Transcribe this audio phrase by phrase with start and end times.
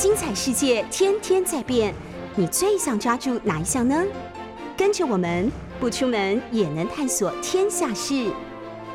[0.00, 1.94] 精彩世界天天在变，
[2.34, 4.02] 你最想抓住哪一项呢？
[4.74, 8.32] 跟着我们不出门也能探索天下事，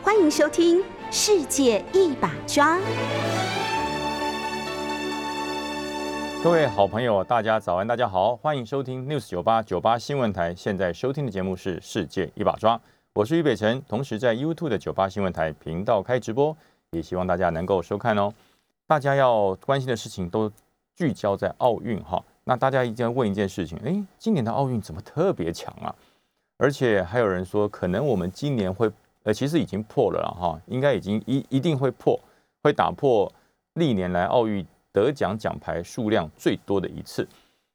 [0.02, 0.80] 欢迎收听
[1.12, 2.78] 《世界一把抓》。
[6.44, 10.56] 各位好朋友，大家早安，大家好，欢迎收听 News 九八九八新闻台。
[10.56, 12.76] 现在收听的节目是《世界一把抓》，
[13.14, 16.58] 我是于北辰，同时在 YouTube 的九八新闻台频道开直播，
[16.90, 18.34] 也希望大家能够收看哦。
[18.88, 20.52] 大家要关心的事情都。
[20.96, 25.94] 聚焦在奥运哈，那大家一定要问一件事情：哎，今年的奥运怎么特别强啊？
[26.58, 28.90] 而且还有人说，可能我们今年会，
[29.24, 32.18] 呃，其实已经破了了哈，应该已经一一定会破，
[32.64, 33.30] 会打破
[33.74, 37.28] 历年来奥运得奖奖牌数量最多的一次。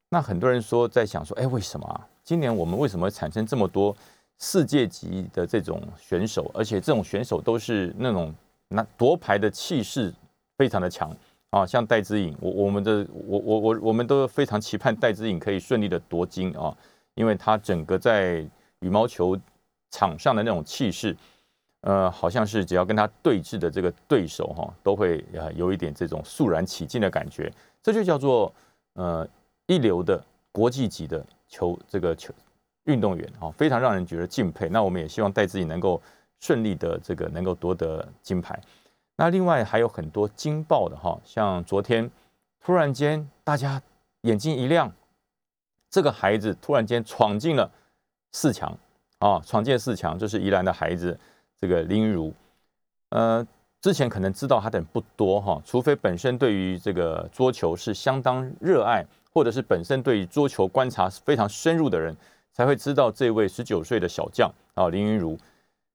[0.08, 2.08] 那很多人说在想说，哎，为什么啊？
[2.24, 3.94] 今年我们为什么产生这么多
[4.38, 6.50] 世界级的这种选手？
[6.54, 8.34] 而且这种选手都是那种
[8.68, 10.10] 那夺牌的气势
[10.56, 11.14] 非常的强。
[11.50, 16.76] 啊，像戴资颖，我我们的我我我我们都非常期盼戴资颖可以顺利的夺金啊，
[17.14, 18.48] 因为他整个在
[18.78, 19.36] 羽毛球
[19.90, 21.16] 场上的那种气势，
[21.80, 28.54] 呃，好像是只要跟他对峙的这个对手哈，都会呃有一点这种肃然起敬的感觉，这就叫做
[28.92, 29.28] 呃
[29.66, 32.32] 一流的国际级的球这个球
[32.84, 34.68] 运动员啊，非常让人觉得敬佩。
[34.68, 36.00] 那我们也希望戴资颖能够
[36.38, 38.56] 顺利的这个能够夺得金牌。
[39.20, 42.10] 那另外还有很多惊爆的哈，像昨天
[42.58, 43.80] 突然间大家
[44.22, 44.90] 眼睛一亮，
[45.90, 47.70] 这个孩子突然间闯进了
[48.32, 48.74] 四强
[49.18, 51.20] 啊，闯进四强，就是宜兰的孩子，
[51.60, 52.32] 这个林云如，
[53.10, 53.46] 呃，
[53.82, 59.04] 之前可能知道他的人不多哈，除非本身对于这个桌球是相当热爱，
[59.34, 62.16] 或者是本身对于桌球观察非常深入的人，
[62.54, 65.38] 才会知道这位十九岁的小将啊林云如，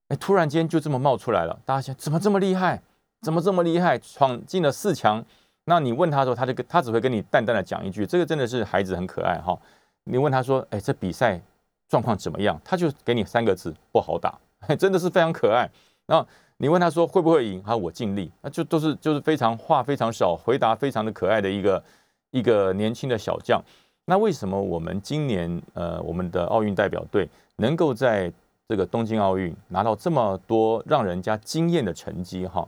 [0.10, 2.80] 哎，突然间就这么冒出来了，大家想怎么这么厉害？
[3.26, 5.26] 怎么这么厉害，闯进了四强？
[5.64, 9.58] 那你问他的时候，他就跟他只会跟你淡淡的讲一句：“这个真的是孩子很可爱哈。”
[10.06, 11.42] 你问他说：“哎，这比赛
[11.90, 14.38] 状况怎么样？”他就给你三个字：“不好打。
[14.78, 15.68] ”真的是非常可爱。
[16.06, 16.24] 然后
[16.58, 18.32] 你问他说：“会不会赢？”他我尽力。
[18.44, 21.84] 那就都是就是非常话非常少，回答非常的可爱的一个
[22.30, 23.60] 一个年轻的小将。
[24.06, 28.32] 那为什么我们今年呃我们的奥运代表队能够在
[28.70, 32.68] 这个东京奥运拿到这么多让人家惊艳的成绩哈？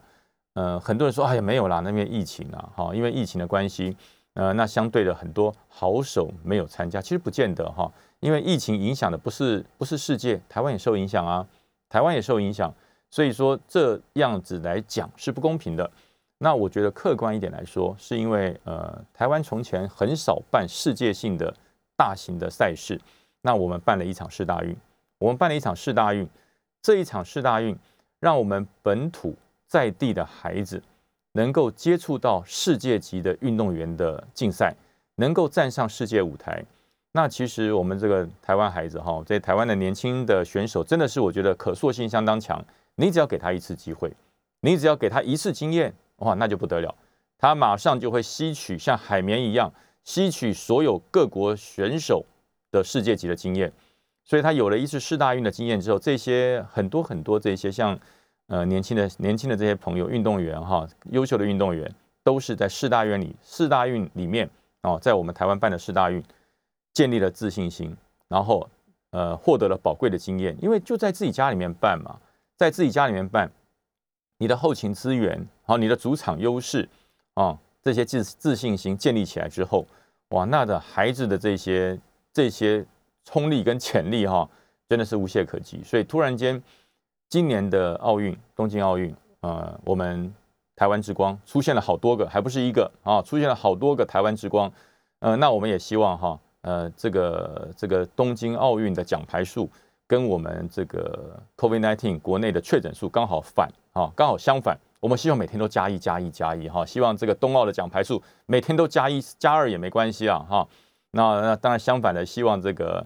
[0.57, 3.95] 呃，很多人说，哎呀，没有啦，那边疫情啊，哈，因为疫情的关系，
[4.33, 7.91] 呃，那相对的很多好手没有参加，其实不见得哈，
[8.21, 11.47] 因为疫情影响的不是不是世界，台湾也受影响啊，
[11.87, 12.73] 台湾也受影响，
[13.11, 15.87] 所以说这样子来讲是不公平的。
[16.39, 21.53] 那我觉得客观一点来说，是因为呃，台湾从前很少办世界性的
[21.95, 22.99] 大型的赛事，
[23.41, 24.75] 那我们办了一场世大运，
[25.19, 26.27] 我们办了一场世大运，
[26.81, 27.77] 这一场世大运
[28.19, 29.35] 让我们本土。
[29.67, 30.81] 在地的孩子
[31.33, 34.73] 能够接触到世界级的运动员的竞赛，
[35.15, 36.63] 能够站上世界舞台，
[37.11, 42.63] 那其实我们这个台湾孩子哈，在台湾的年轻的选手真的是我觉得可塑性相当强。
[42.95, 44.11] 你只要给他一次机会，
[44.61, 46.95] 你只要给他一次经验，哇，那就不得了，
[47.37, 49.71] 他马上就会吸取像海绵一样
[50.03, 52.25] 吸取所有各国选手
[52.71, 53.71] 的世界级的经验。
[54.23, 57.99] 所以他有了一次世大运的经验之后，这些很多很多这些像。
[58.47, 61.93] 呃，年轻的年轻的这些朋友，运动员哈，优秀的运动员，
[62.23, 64.49] 都是在四大运里，四大运里面
[64.83, 66.23] 哦，在我们台湾办的四大运，
[66.93, 67.93] 建立了自信心，
[68.29, 68.69] 然后
[69.09, 72.17] 呃，获得了宝贵的经验，因为就在自己家里面办嘛，
[72.55, 73.51] 在自己家里面办，
[74.37, 76.87] 你的后勤资源，好，你的主场优势
[77.33, 79.85] 啊，这些自自信心建立起来之后，
[80.29, 81.99] 哇，那的孩子的这些
[82.31, 82.85] 这些
[83.25, 84.49] 冲力跟潜力哈，
[84.87, 86.63] 真的是无懈可击，所以突然间。
[87.29, 90.33] 今年的奥运，东京奥运，呃，我们
[90.77, 94.71] 台湾之光出现了好多个，还不是一个啊，出现了好多个台湾之光，
[95.19, 99.69] 呃，那我们也希望哈，呃，这个这个东京奥运的奖牌数
[100.07, 110.65] 跟我们这个 COVID-19 国内的确诊数刚好反啊，刚好相反，我们希望每天都加一加一加一哈，希望这个冬奥的奖牌数每天都加一加二也没关系啊哈，
[111.11, 113.05] 那那当然相反的，希望这个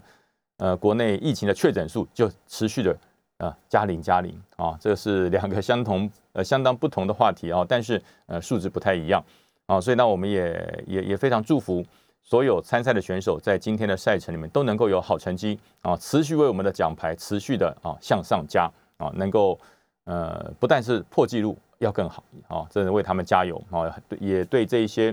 [0.58, 2.96] 呃国内疫情的确诊数就持续的。
[3.38, 9.22] 啊，加零加零啊，这是两个相同呃相当不同的话题啊，但是呃数值不太一样
[9.66, 11.84] 啊，所以呢，我们也也也非常祝福
[12.22, 19.58] 所有参赛的选手在今天的赛程里面都能够有好成绩啊，持续为我们的奖牌持续的啊向上加啊，能够
[20.04, 25.12] 呃不但是破纪录要更好啊，真的为他们加油啊，对也对这一些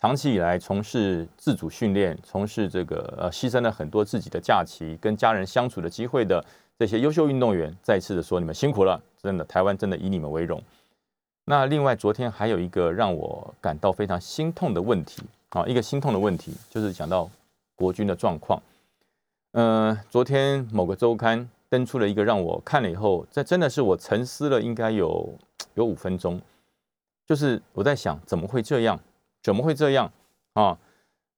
[0.00, 6.42] 长期以来从事自主训练、从事这个呃牺牲了很多自己的假期跟家人相处的机会的。
[6.80, 10.62] 这些优秀运动员再次的说：“你们辛苦了，真的，台湾真的以你们为荣。”
[11.44, 17.28] 那另外，昨天还有一个让我感到非常心痛的问题啊，一个心痛的问题，就是讲到
[17.74, 18.62] 国军的状况。
[19.52, 25.34] 呃，昨天某个周刊登出了一个让我看了以后，这真的是我沉思了应该有
[25.74, 26.40] 有五分钟，
[27.26, 28.98] 就是我在想怎么会这样？
[29.42, 30.10] 怎么会这样
[30.54, 30.78] 啊？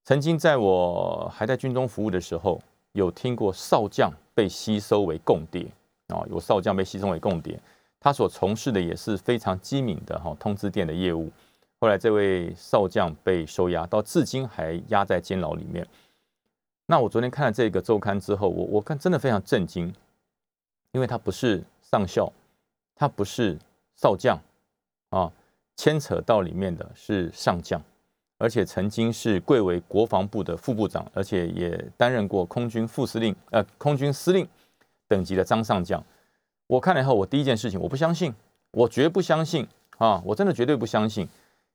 [0.04, 2.62] 曾经在我还在军中服务的时候，
[2.92, 5.66] 有听过少将被吸收为共谍
[6.08, 7.58] 啊，有少将被吸收为共谍，
[7.98, 11.30] 他所从事的也是非常机敏的哈通知电的业务。
[11.80, 15.86] 后来这位少将被收押，到至今还压在监牢里面。
[16.86, 19.92] 那我昨天看了这个周刊之后，我我看真的非常震惊，
[20.92, 22.30] 因为他不是上校，
[22.94, 23.58] 他不是
[23.96, 24.38] 少将
[25.10, 25.32] 啊，
[25.76, 27.82] 牵扯到里面的是上将。
[28.42, 34.44] 而且曾经是贵为国防部的副部长，而且也担任过空军副司令、呃空军司令
[35.06, 36.04] 等级的张上将。
[36.66, 38.34] 我看了以后，我第一件事情，我不相信，
[38.72, 39.64] 我绝不相信
[39.98, 40.20] 啊！
[40.26, 41.28] 我真的绝对不相信，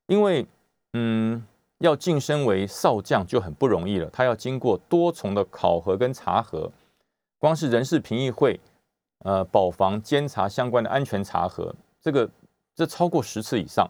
[0.08, 0.46] 因为
[0.92, 1.42] 嗯，
[1.78, 6.69] 要晋升为少将就很不容易了，他要经过多重的考核跟查核，
[7.38, 8.60] 光是人事评议会、
[9.19, 12.30] 呃保防监察相关的安全查核，这个
[12.75, 13.90] 这超过十次以上。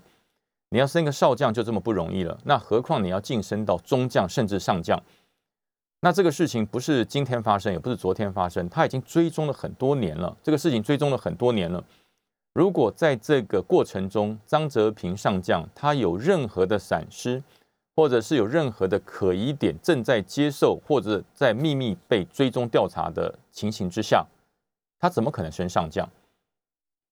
[0.70, 5.02] 你要升个少将就这么不容易了，那何况你要晋升到中将甚至上将？
[6.02, 10.36] 那这个事情不是今天发生，也不是昨天发生，他已经追踪了很多年了。
[10.44, 11.84] 这个事情追踪了很多年了。
[12.54, 17.42] 如果在这个过程中，张泽平上将他有任何的闪失，
[17.96, 24.26] 或者是有任何的可疑点正在接受或者在秘密被追踪调查的情形之下，
[25.00, 26.08] 他怎么可能升上将？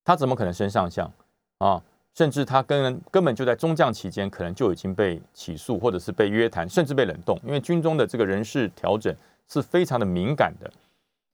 [0.03, 1.11] 他怎么可能升上将
[1.57, 1.81] 啊？
[2.15, 7.37] 甚至他根根本就在中将期间，可能就已经被起诉，或者是被约谈，甚至被冷冻。
[7.43, 9.13] 因为军中的这个人事调整
[9.49, 10.71] 是非常的敏感的，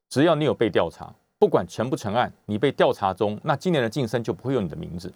[0.09, 5.13] 只要你有被调查，不管成不成案，你被调查中，那今年的晋升就不会有你的名字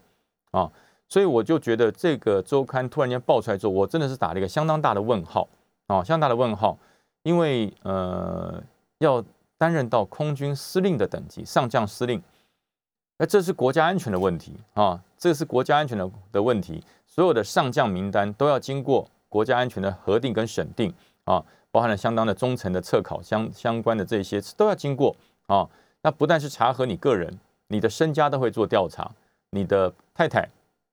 [0.52, 0.72] 啊。
[1.10, 5.48] 所以我就觉得这个周刊突然间爆出来之后，我真的是打了一个相当大的问号
[5.88, 6.78] 啊，相当大的问号，
[7.24, 8.62] 因为呃，
[9.00, 9.24] 要
[9.58, 12.22] 担任到空军司令的等级，上将司令。
[13.18, 16.84] 那这是国家安全的问题啊，这是国家安全的的问题。
[17.08, 25.16] 所有的上将名单都要经过国家安全的核定跟审定啊，包含了相当的忠诚的测考相相关的这些都要经过
[25.48, 25.70] 啊。
[26.02, 27.40] 那不但是查核你个人，
[27.70, 29.10] 你的身家都会做调查，
[29.52, 30.50] 你的太太、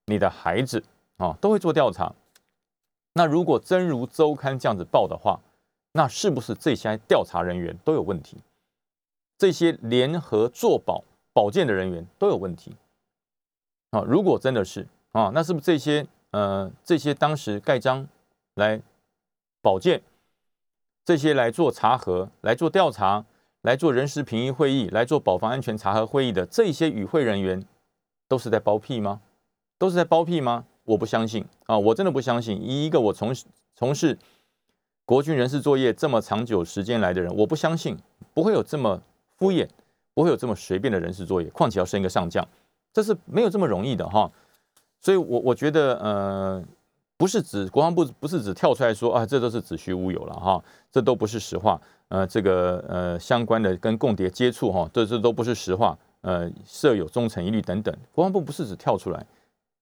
[0.07, 0.83] 你的孩子
[1.17, 2.15] 啊都会做调查。
[3.15, 5.41] 那如果真如周刊这样子报的话，
[5.93, 8.39] 那是不是这些调查人员都有问题？
[9.37, 11.03] 这些联合作保？
[11.33, 12.77] 保荐的人员都有问题
[13.91, 14.03] 啊！
[14.07, 18.07] 如果真的是啊，那是不是这些呃这些当时盖章
[18.55, 18.81] 来
[19.61, 20.03] 保荐，
[21.05, 23.25] 这些来做查核、来做调查、
[23.63, 27.65] 来做人事评议会议、来做保防安全查核会议的这些与会人员，
[28.29, 29.21] 都是在包庇吗？
[29.79, 30.65] 都是在包庇吗？
[30.85, 31.79] 我不相信啊！
[31.79, 32.61] 我真的不相信。
[32.61, 33.35] 以一个我从
[33.75, 34.19] 从事
[35.05, 37.97] 国军人事作业这么长久时间来的人，我不相信
[38.35, 39.01] 不会有这么
[39.37, 39.69] 敷衍。
[40.15, 42.47] 不会有这么随便的人事作业，况且要升一个上将，
[42.93, 44.31] 这是没有这么容易的哈。
[45.01, 46.65] 所以，我我觉得，呃，
[47.17, 51.81] 不是指国防部不是指跳出来说啊，这都是子虚乌有了哈，这都不是实话。
[52.09, 55.99] 呃，这个呃相关的跟共谍接触哈，这这都不是实话。
[56.21, 59.27] 呃，设有忠诚疑虑等等，国防部不是只跳出来，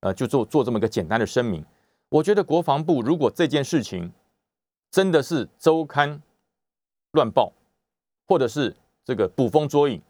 [0.01, 1.63] 呃，就做做这么一个简单的声明。
[2.09, 4.11] 我觉得国防部如果这件事情
[4.91, 6.23] 真的是周刊
[7.13, 7.53] 乱报，
[8.27, 10.01] 或者是这个捕风捉影。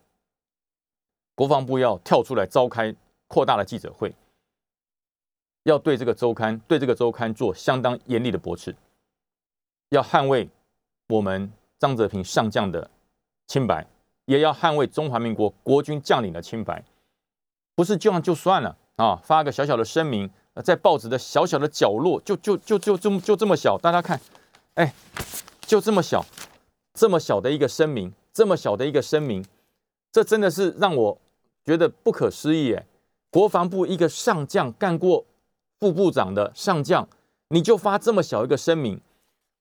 [1.40, 2.94] 国防部要跳出来召开
[3.26, 4.14] 扩大的记者会，
[5.62, 8.76] 要对这个周刊对这个周刊做相当严厉的驳斥，
[9.88, 10.50] 要捍卫
[11.08, 12.90] 我们张泽平上将的
[13.46, 13.86] 清白，
[14.26, 16.84] 也要捍卫中华民国国军将领的清白。
[17.74, 19.16] 不是这样就算了啊！
[19.24, 20.28] 发个小小的声明，
[20.62, 24.20] 在报纸的小小的角落，就就就就这么就这么小，大家看，
[24.74, 24.92] 哎，
[25.62, 26.22] 就这么小，
[26.92, 29.42] 这么小的一个声明，这么小的一个声明，
[30.12, 31.18] 这真的是让我。
[31.70, 32.84] 觉得不可思议哎！
[33.30, 35.24] 国防部一个上将干过
[35.78, 37.08] 副部长的上将，
[37.46, 39.00] 你就发这么小一个声明，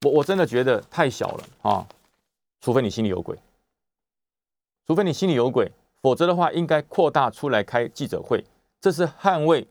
[0.01, 1.87] 我我真的觉得太小了啊！
[2.61, 3.37] 除非你心里有鬼，
[4.87, 8.43] 除非你心里有鬼，否则的话应该扩大出来开记者会，
[8.81, 9.67] 这是捍卫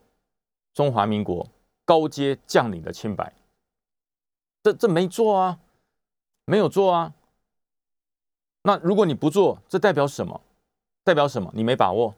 [0.73, 1.45] 中华民国
[1.85, 3.33] 高阶将领的清白。
[4.63, 5.59] 这这没做啊，
[6.45, 7.13] 没有做啊。
[8.63, 10.41] 那如果你不做，这代表什么？
[11.03, 11.51] 代表什么？
[11.53, 12.15] 你没把握？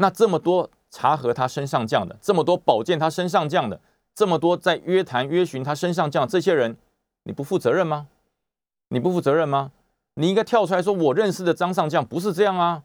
[0.00, 3.78] 那这么多查核他身上降的，这么多保荐他身上降的，
[4.14, 6.76] 这么多在约谈约询他身上降这些人，
[7.24, 8.08] 你不负责任吗？
[8.88, 9.70] 你不负责任吗？
[10.14, 12.82] 你应该跳出来说，我认识的张上将不是这样啊！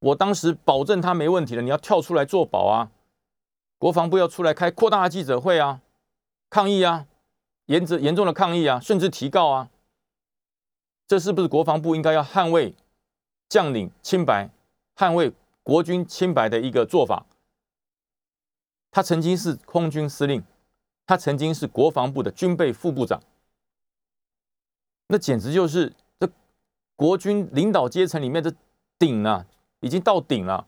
[0.00, 2.90] 我当时保证他没问题了，你要跳出来做保啊！
[3.78, 5.80] 国防部要出来开扩大记者会啊，
[6.50, 7.06] 抗议啊！
[7.66, 9.70] 严着严重的抗议啊，甚至提告啊。
[11.06, 12.74] 这是不是国防部应该要捍卫
[13.48, 14.50] 将领清白、
[14.96, 17.26] 捍卫国军清白的一个做法？
[18.90, 20.42] 他曾经是空军司令，
[21.06, 23.22] 他曾经是国防部的军备副部长，
[25.06, 26.28] 那简直就是这
[26.96, 28.52] 国军领导阶层里面的
[28.98, 29.46] 顶啊，
[29.80, 30.66] 已经到顶了。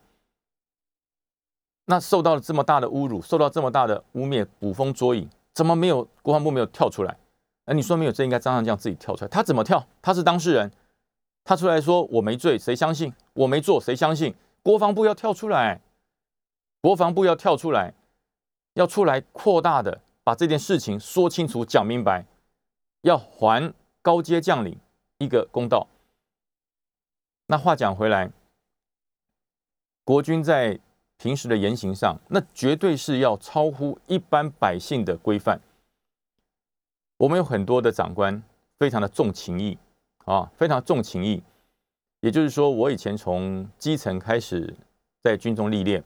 [1.86, 7.18] 那受到了这么大的侮辱，受到这么大的污蔑，捕风捉影，怎么没有国防部没有跳出来？
[7.64, 9.28] 那你说没有，这应该张上将自己跳出来。
[9.28, 9.84] 他怎么跳？
[10.00, 10.70] 他是当事人，
[11.42, 13.12] 他出来说我没罪，谁相信？
[13.32, 14.32] 我没做，谁相信？
[14.62, 15.80] 国防部要跳出来，
[16.80, 17.94] 国防部要跳出来。
[18.74, 22.24] 要出来扩大的把这件事情说清楚、讲明白，
[23.02, 24.78] 要还高阶将领
[25.18, 25.86] 一个公道。
[27.48, 28.30] 那话讲回来，
[30.04, 30.80] 国军在
[31.18, 35.60] 平时的言行上，那绝对是要超乎一般百姓的规范。
[37.18, 38.42] 我们有很多的长官
[38.78, 39.76] 非常的重情义
[40.24, 41.42] 啊，非常重情义。
[42.22, 44.72] 也就是说，我以前从基层开始
[45.24, 46.02] 在军中历练，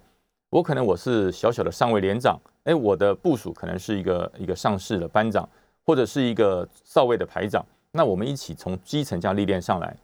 [0.48, 2.40] 我可能我是小小的上尉连长。
[2.64, 5.46] 哎，我的部署可能是一个一个上士的班长，
[5.84, 7.62] 或者是一个少尉的排长。
[7.92, 9.94] 那我们一起从基层这样历练上来，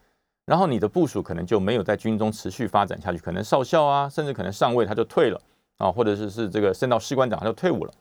[0.45, 5.41] 然后你的部署可能就没有在军中持续发展下去，可能少校啊，甚至可能上尉他就退了
[5.79, 7.93] 啊，或者是是这个升到士官长他就退伍了。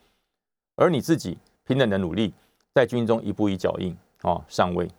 [0.75, 2.33] 而你自己平等的努力，
[2.73, 4.89] 在军中一步一脚印啊，上尉、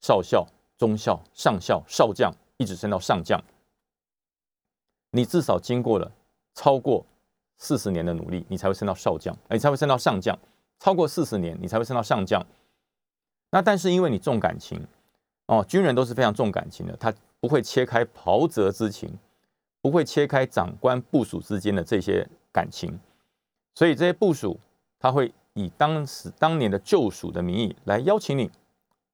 [0.00, 0.44] 少校、
[0.78, 3.42] 中校、上校、少将，一直升到上将，
[5.10, 6.12] 你至少经过了
[6.54, 7.04] 超过。
[7.58, 10.38] 四十年的努力，你才会升到少将，哎，才会升到上将。
[10.78, 12.44] 超过四十年，你才会升到上将。
[13.50, 14.86] 那但是因为你重感情
[15.46, 19.10] 哦，军人都是非常重感情的，他不会切开袍泽之情，
[19.80, 23.00] 不会切开长官部署之间的这些感情，
[23.74, 24.60] 所以这些部署
[24.98, 28.50] 他会以当时当年的救赎的名义来邀请你。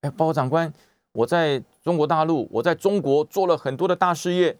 [0.00, 0.74] 哎，报告长官，
[1.12, 4.56] 我在中国大陆，我在中国做了很多的大事业，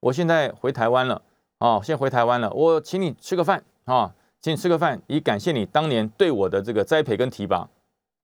[0.00, 1.22] 我现在回台湾了。
[1.58, 7.68] 哦，先回台湾了，我请你吃个饭啊，请你吃个饭，以感谢你当年对我的这个栽培跟提拔，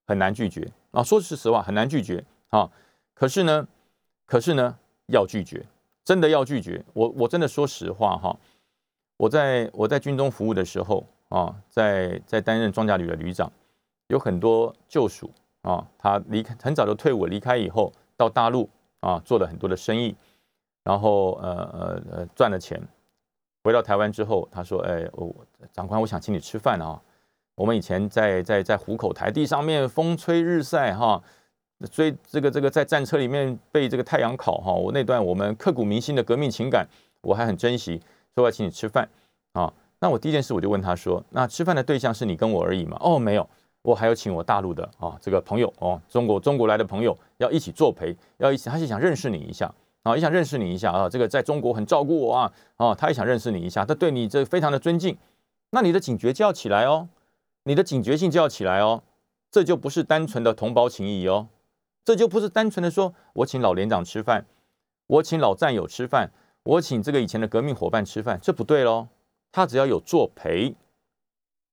[0.07, 1.03] 很难拒绝啊。
[1.03, 2.71] 说句实话，很难拒绝啊。
[3.13, 3.67] 可是呢，
[4.25, 4.77] 可是呢，
[5.07, 5.65] 要拒绝，
[6.05, 6.81] 真的要拒绝。
[6.93, 8.37] 我我真的说实话哈，
[9.17, 13.51] 我在我在军中服务的时候啊，在在担任装甲旅的旅长，
[14.07, 15.29] 有很多旧属
[15.65, 18.69] 啊，他离开很早就退伍，离开以后到大陆
[18.99, 20.15] 啊，做了很多的生意，
[20.83, 22.79] 然后呃呃呃赚了钱。
[23.63, 25.35] 回到台湾之后，他说：“哎，我
[25.73, 27.01] 长官，我想请你吃饭啊。
[27.55, 31.19] 我们以前在在在虎口台地上面风吹日晒哈，
[31.91, 34.71] 追这个这个在战车里面被这个太阳烤哈。
[34.71, 36.87] 我那段我们刻骨铭心的革命情感，
[37.21, 37.99] 我还很珍惜，
[38.35, 39.09] 说要请你吃饭
[39.53, 39.73] 啊。
[39.99, 42.97] 那我第一件事我就问他说：那吃饭的对象是你跟我而已吗？
[43.01, 43.49] 哦，没有，
[43.85, 49.73] 我还有请我大陆的啊这个朋友哦，中国中国来的朋友要一起作陪，要一起，他是想认识你一下。”
[50.05, 51.09] 啊，也想认识你一下啊！
[51.09, 52.53] 这个在中国很照顾我啊！
[52.75, 55.17] 啊，他也想认识你一下，他对你这非常的尊敬。
[55.71, 57.09] 那你的警觉就要起来哦，
[57.63, 59.01] 你的警觉性就要起来哦。
[59.49, 61.47] 这就不是单纯的同胞情谊哦，
[62.03, 64.45] 这就不是单纯的说我请老连长吃饭，
[65.07, 69.07] 我请老战友吃饭，我请这个以前的革命伙伴吃饭，这不对喽。
[69.51, 70.75] 他只要有作陪，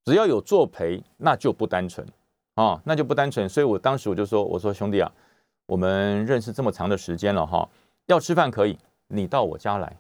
[0.04, 2.06] 只要有作陪，那就不单纯
[2.54, 3.49] 啊，那就不单纯。
[3.49, 5.11] 所以我当时我就说，我说兄弟啊，
[5.66, 7.68] 我们认识这么长的时间了哈。
[8.06, 9.97] 要吃饭可以，你到我家来，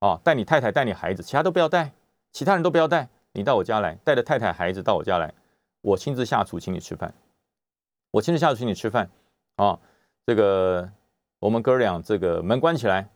[0.00, 1.92] 啊，带你太太，带你孩子，其他都不要带，
[2.32, 5.32] 其他人都不要带，你到我家来，带着太太孩子到我家来，
[5.82, 7.14] 我亲自下厨请你吃饭，
[8.10, 9.08] 我亲自下厨请你吃饭，
[9.56, 9.78] 啊，
[10.26, 10.90] 这个
[11.38, 13.08] 我们哥俩这个门关起来，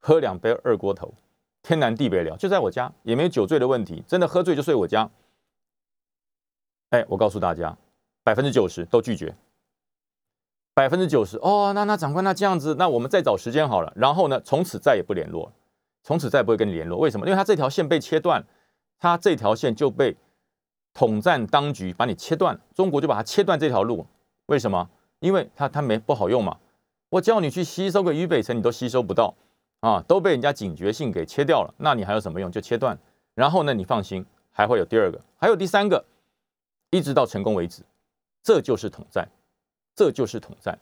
[0.00, 1.14] 喝两杯二锅头，
[1.62, 5.08] 天南地北聊，就在我家，也没有酒醉的问题，真的喝醉就睡我家。
[6.90, 7.76] 哎，我告诉大家，
[8.22, 9.34] 百分之九十都拒绝。
[10.74, 13.92] 百分之九十哦，那那长官那这样子，那我们再找时间好了。
[13.94, 15.52] 然后呢，从此再也不联络，
[16.02, 16.98] 从此再也不会跟你联络。
[16.98, 17.26] 为什么？
[17.26, 18.44] 因为他这条线被切断，
[18.98, 20.16] 他这条线就被
[20.92, 24.06] 统战当局把你切断，中国就把它切断这条路。
[24.46, 24.90] 为什么？
[25.20, 26.56] 因为他他没不好用嘛。
[27.08, 29.32] 我叫你去吸收个渝北辰，你都吸收不到
[29.78, 31.72] 啊，都被人家警觉性给切掉了。
[31.76, 32.50] 那你还有什么用？
[32.50, 32.98] 就切断。
[33.36, 36.04] 然后呢，你放心，还会有第二个，还有第三个，
[36.94, 37.82] 一直到成功为止。
[38.42, 39.28] 这就是统战。
[39.96, 40.76] 这就是统战，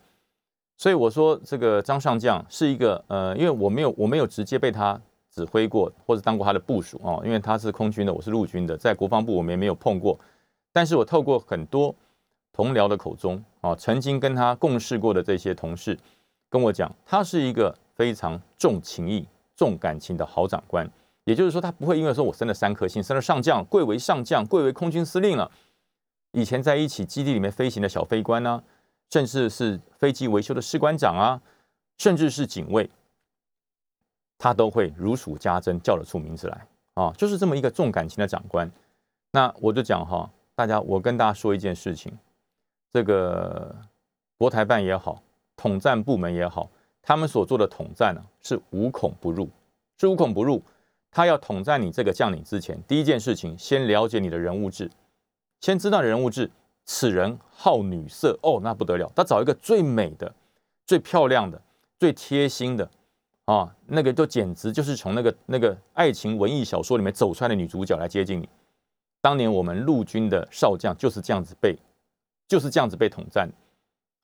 [0.78, 4.98] 所以我说这个张上将是一个呃，因为我没有我没有直接被他
[5.30, 10.18] 指挥过或者当过他的部署哦，因为他是空军的，我是陆军的，在国防部我们也没有碰过，
[10.72, 11.94] 但是我透过很多
[12.54, 15.98] 同僚的口中啊，曾经跟他共事过的这些同事
[16.48, 20.90] 跟我讲，他是一个非常重情义、重感情的好长官，
[21.24, 25.50] 也就是说，他不会因为说我升了三颗星，升了上将，贵为上将，贵为空军司令了，
[26.32, 28.62] 以前在一起基地里面飞行的小飞官啊，
[29.10, 31.40] 甚至是飞机维修的士官长啊，
[31.98, 32.90] 甚至是警卫，
[34.38, 38.70] 他都会如数家珍，叫得出名字来啊，就是这么一个重感情的长官。
[39.30, 42.12] 那我就讲哈，大家，我跟大家说一件事情，
[42.92, 43.74] 这个
[44.36, 45.22] 国台办也好，
[45.56, 46.70] 统战部门也好，
[47.02, 49.48] 他们所做的统战呢，是无孔不入，
[49.98, 50.62] 是无孔不入。
[51.10, 54.90] 他要统战你这个将领之前，第一件事情，先了解你的人物志，
[55.62, 56.50] 先知道人物志。
[56.84, 60.34] 此人好女色，哦，那不得了，他找一个最美的、
[60.84, 61.62] 最漂亮的、
[61.96, 62.90] 最贴心的
[63.44, 68.48] 啊，那个就简直就是从那个那个爱情文艺小说里面走出来的女主角来接近你。
[69.20, 71.78] 当年我们陆军的少将就是这样子被，
[72.48, 73.48] 就是这样子被统战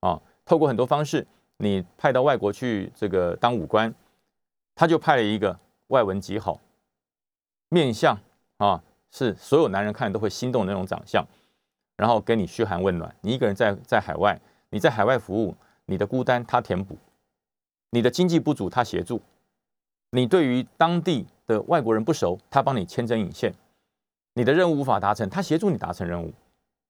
[0.00, 0.20] 啊。
[0.44, 1.24] 透过很多方式，
[1.58, 3.94] 你派到外国去这个当武官，
[4.74, 6.60] 他就派了一个外文极好。
[7.68, 8.18] 面相
[8.56, 11.26] 啊，是所有男人看了都会心动的那种长相，
[11.96, 13.14] 然后跟你嘘寒问暖。
[13.22, 15.54] 你一个人在在海外，你在海外服务，
[15.86, 16.96] 你的孤单他填补，
[17.90, 19.20] 你的经济不足他协助，
[20.10, 23.54] 你对于当地的外国人不熟，他帮你牵针引线，
[24.34, 26.32] 你的任务无法达成，他协助你达成任务，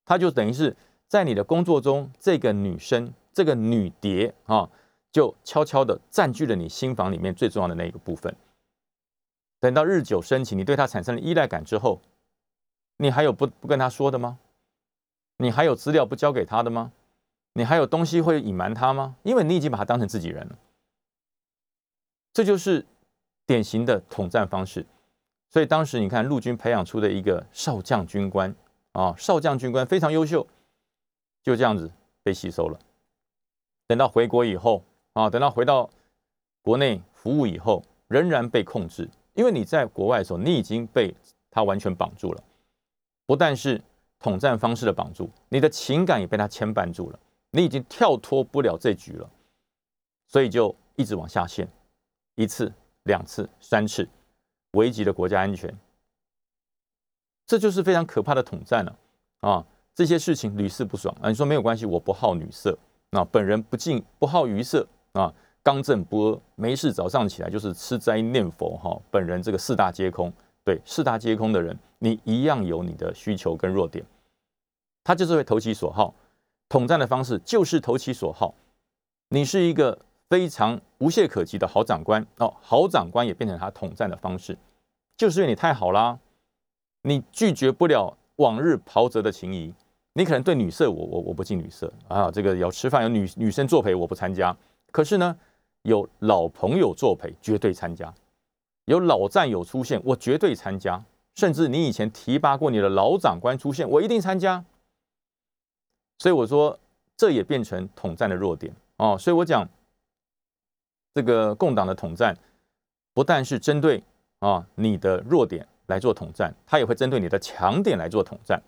[0.04, 4.68] 他就等于是在你的工作中，这个女生，这个女蝶啊，
[5.12, 8.34] 就悄悄的占据了你心房里面最重要的那一个部分。
[9.60, 12.00] 等到日久生情，你对他产生了依赖感之后，
[12.98, 14.38] 你还有不不跟他说的吗？
[15.38, 16.92] 你还有资料不交给他的吗？
[17.54, 19.16] 你还有东西会隐瞒他吗？
[19.22, 20.58] 因为你已经把他当成自己人了。
[22.32, 22.84] 这就是
[23.46, 24.84] 典型的统战方式。
[25.50, 28.54] 所以当时你看陆军培养出的一个少将军官
[28.92, 30.46] 啊，少将军官非常优秀，
[31.42, 31.90] 就这样子
[32.22, 32.78] 被吸收了。
[33.86, 35.88] 等到回国以后啊，等到回到
[36.60, 39.08] 国内服务以后，仍然被控制。
[39.34, 41.14] 因为你在国外的时候，你已经被
[41.50, 42.42] 他完全绑住了，
[43.28, 43.78] 不但是
[44.18, 47.20] 统战方式的绑住，你的情感也被他牵绊住了，
[47.50, 49.30] 你已经跳脱不了这局了，
[50.26, 51.68] 所以就一直往下陷，
[52.36, 54.08] 一次、两次、三次，
[54.72, 55.76] 危及了国家安全，
[57.46, 58.98] 这就是非常可怕的统战了
[59.40, 59.66] 啊！
[59.94, 61.28] 这些事情屡试不爽啊！
[61.28, 62.78] 你说没有关系，我不好女色
[63.10, 65.30] 啊，本人不近不好鱼色啊。
[65.62, 68.98] 刚正不阿，没事早上起来就是吃斋念佛哈。
[69.10, 70.32] 本人这个四大皆空，
[70.64, 74.04] 对四大皆空的人，你一样有你的需求跟弱点。
[75.04, 76.14] 他就是会投其所好，
[76.68, 78.54] 统战的方式就是投其所好。
[79.28, 84.56] 你是一个非常无懈可击的好长官哦，好长官也变成他统战的方式，
[85.16, 86.18] 就是因为你太好啦，
[87.02, 89.72] 你拒绝不了往日袍泽的情谊。
[90.14, 94.56] 你可能对女色，我我我不近女色啊，这个要吃饭有女女生作陪，我不参加。
[94.90, 95.36] 可是呢？
[95.82, 98.12] 有老朋友作陪，绝对参加；
[98.86, 101.02] 有老战友出现，我绝对参加。
[101.38, 104.64] 甚至你以前提拔过你的老长官出现，我一定参加。
[106.18, 106.76] 所以我说，
[107.16, 109.16] 这也变成统战的弱点哦。
[109.16, 109.64] 所以我讲，
[111.14, 112.36] 这个共党的统战，
[113.14, 114.02] 不但是针对
[114.40, 118.60] 啊你的弱点来做统战，他也会针对你的强点来做统战。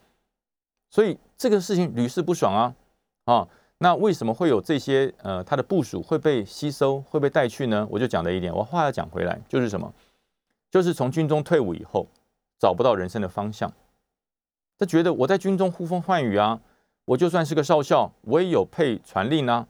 [0.90, 2.72] 所以这个事情屡试不爽啊
[3.24, 3.48] 啊！
[3.78, 7.84] 那为什么会有这些呃，他的部署会被吸收、会被带去呢？
[7.90, 9.92] 我就讲了一点，我话要讲回来，就是什么？
[10.70, 12.06] 就是从军中退伍以后，
[12.60, 13.72] 找不到人生的方向。
[14.78, 16.60] 他觉得我在军中呼风唤雨啊，
[17.06, 19.66] 我就算是个少校，我也有配传令啊，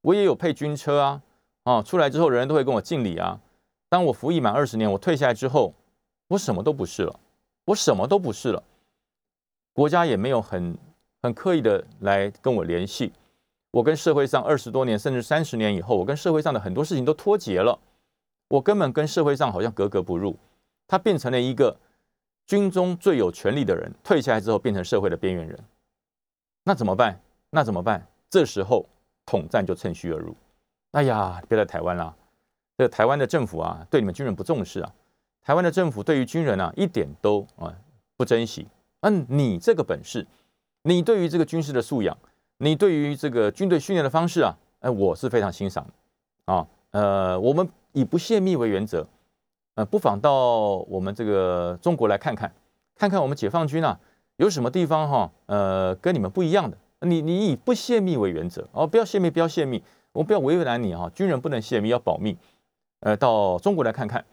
[0.00, 1.22] 我也有配军车啊，
[1.64, 3.40] 啊，出来之后人人都会跟我敬礼啊。
[3.88, 5.74] 当我服役满二十年，我退下来之后，
[6.28, 7.20] 我什么都不是了，
[7.66, 8.62] 我什么都不是了，
[9.72, 10.76] 国家也没有很
[11.22, 13.12] 很刻意的来跟我联系。
[13.70, 17.78] 我跟社会上二十多年，甚至三十年以后，我跟社会上的很多事情都脱节了。
[18.48, 20.36] 我根本跟社会上好像格格不入。
[20.86, 21.76] 他变成了一个
[22.48, 25.56] 军中最有权力的人，退下来之后变成社会的边缘人。
[26.64, 27.20] 那怎么办？
[27.50, 28.04] 那怎么办？
[28.30, 28.86] 这时候
[29.26, 30.34] 统战就趁虚而入。
[30.92, 32.16] 哎呀，别来台湾啦！
[32.78, 34.90] 这台湾的政府啊，对你们军人不重视啊。
[35.42, 37.70] 台湾的政府对于军人啊，一点都啊
[38.16, 38.66] 不珍惜。
[39.00, 40.26] 嗯，你这个本事，
[40.84, 42.16] 你对于这个军事的素养。
[42.56, 46.66] 你对于这个军队训练的方式啊，哎，我是非常欣赏的啊。
[46.92, 49.06] 呃，我们以不泄密为原则，
[49.78, 52.52] 呃，不妨到我们这个中国来看看，
[52.96, 53.96] 看看我们解放军啊
[54.38, 56.76] 有什么地方哈，呃，跟你们不一样的。
[57.02, 61.08] 你你以不泄密为原则哦，不要泄密，不要泄密，我们不要为难你哈。
[61.14, 62.36] 军人不能泄密，要保密。
[62.98, 64.24] 呃，到中国来看看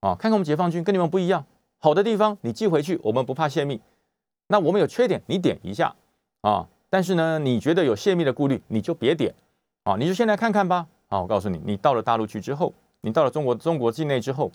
[0.00, 1.44] 啊，看看我们解放军跟你们不一样，
[1.76, 3.78] 好的地方你寄回去，我们不怕泄密。
[4.46, 5.94] 那我们有缺点，你点一下
[6.40, 6.66] 啊。
[6.88, 9.34] 但是呢，你觉得有泄密的顾虑，你就别点
[9.82, 10.86] 啊，你就先来看看吧。
[11.08, 14.50] 啊，我告诉你，你到了大陆去之后，你到了中国中国境内之后，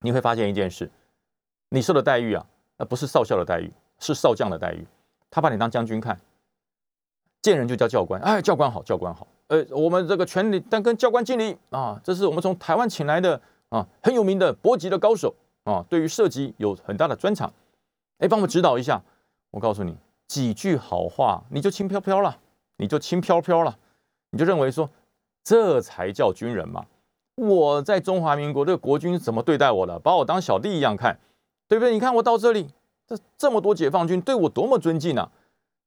[0.00, 0.90] 你会发现一件事，
[1.70, 4.86] 你受的待遇啊，那不是少校的待遇，是少将的待遇。
[5.30, 6.18] 他把你当将军看，
[7.42, 9.26] 见人就叫教官，哎，教官好，教官好。
[9.48, 15.34] 呃，我们这个权力，但跟教官敬礼啊，这是我们从台湾请来的啊，很有名的搏击的高手
[15.64, 17.52] 啊，对于射击有很大的专长，
[18.18, 19.02] 哎，帮我指导一下。
[19.50, 22.38] 我告诉你几句好话，你就轻飘飘了，
[22.76, 23.78] 你就轻飘飘了，
[24.30, 24.88] 你就认为说
[25.42, 26.84] 这才叫军人嘛。
[27.38, 29.96] 我在中华民国这个国军怎么对待我的？
[30.00, 31.20] 把我当小弟一样看，
[31.68, 31.92] 对不对？
[31.92, 32.66] 你看我到这里，
[33.06, 35.30] 这这么多解放军对我多么尊敬啊，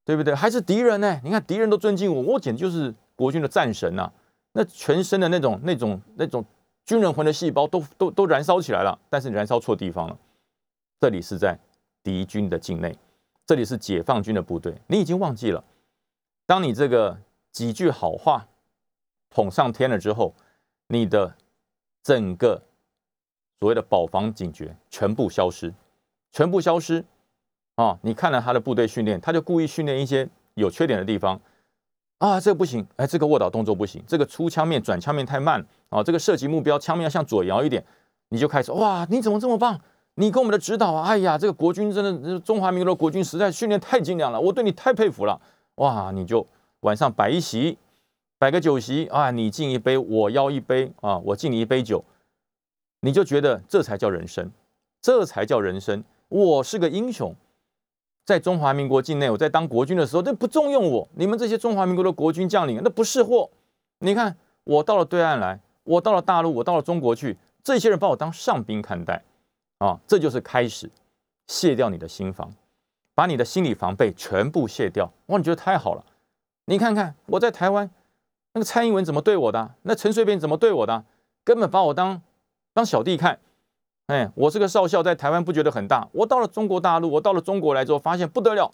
[0.06, 0.34] 对不对？
[0.34, 1.20] 还是敌人呢？
[1.26, 4.10] 你看敌人都尊敬我，我简直就是国军的战神呐！
[4.54, 6.46] 那全身的那种、那种、那种
[6.86, 8.98] 军人魂的细胞都都都燃烧起来了。
[9.10, 10.18] 但是燃烧错地方了，
[11.02, 11.60] 这里是在
[12.02, 12.98] 敌军的境内，
[13.46, 15.62] 这里是解放军的部队，你已经忘记了。
[16.46, 17.18] 当你这个
[17.52, 18.48] 几句好话
[19.30, 20.34] 捧上天了之后，
[20.88, 21.36] 你的。
[22.04, 22.62] 整个
[23.60, 25.74] 所谓的保防警觉全部消失，
[26.32, 27.06] 全部消失
[27.76, 27.98] 啊！
[28.02, 31.40] 你看了他的部队训练，他就故意训练一些有缺点的地方
[32.18, 37.84] 啊，这个不行，哎，这个卧倒动作不行，这个出枪面转枪面太慢啊，这个射击目标枪面要向左摇一点，
[38.30, 39.80] 你就开始哇，你怎么这么棒？
[40.16, 45.40] 你跟我们的指导啊，哎呀，这个国军真的中华民国的国军实在训练太精良了，我对你太佩服了
[45.76, 46.12] 哇！
[46.12, 46.46] 你就
[46.82, 47.78] 晚上摆一席。
[48.42, 52.04] 摆个酒席啊，你敬一杯，我邀一杯啊，我敬你一杯酒，
[53.02, 54.52] 你就觉得这才叫人生，
[55.00, 56.04] 这才叫人生。
[56.28, 57.36] 我是个英雄，
[58.26, 63.48] 在中华民国境内，我在当国军的时候，那不重用我，你们这些中华民国的国军将领，那不是货。
[64.00, 69.24] 你看，我到了对岸来，我到了大陆，我到了中国去，这些人把我当上宾看待
[69.78, 70.90] 啊，这就是开始
[71.46, 72.52] 卸掉你的心防，
[73.14, 75.14] 把你的心理防备全部卸掉。
[75.28, 76.04] 哇，你觉得太好了？
[76.66, 77.88] 你看看我在台湾。
[78.54, 79.76] 那个蔡英文怎么对我的？
[79.84, 81.06] 那陈水扁怎么对我的？
[81.44, 82.22] 根本把我当
[82.74, 83.40] 当小弟看。
[84.08, 86.10] 哎，我是个少校，在台湾不觉得很大。
[86.12, 88.74] 我到了中国大陆，我到了中国来之后，发现不得了，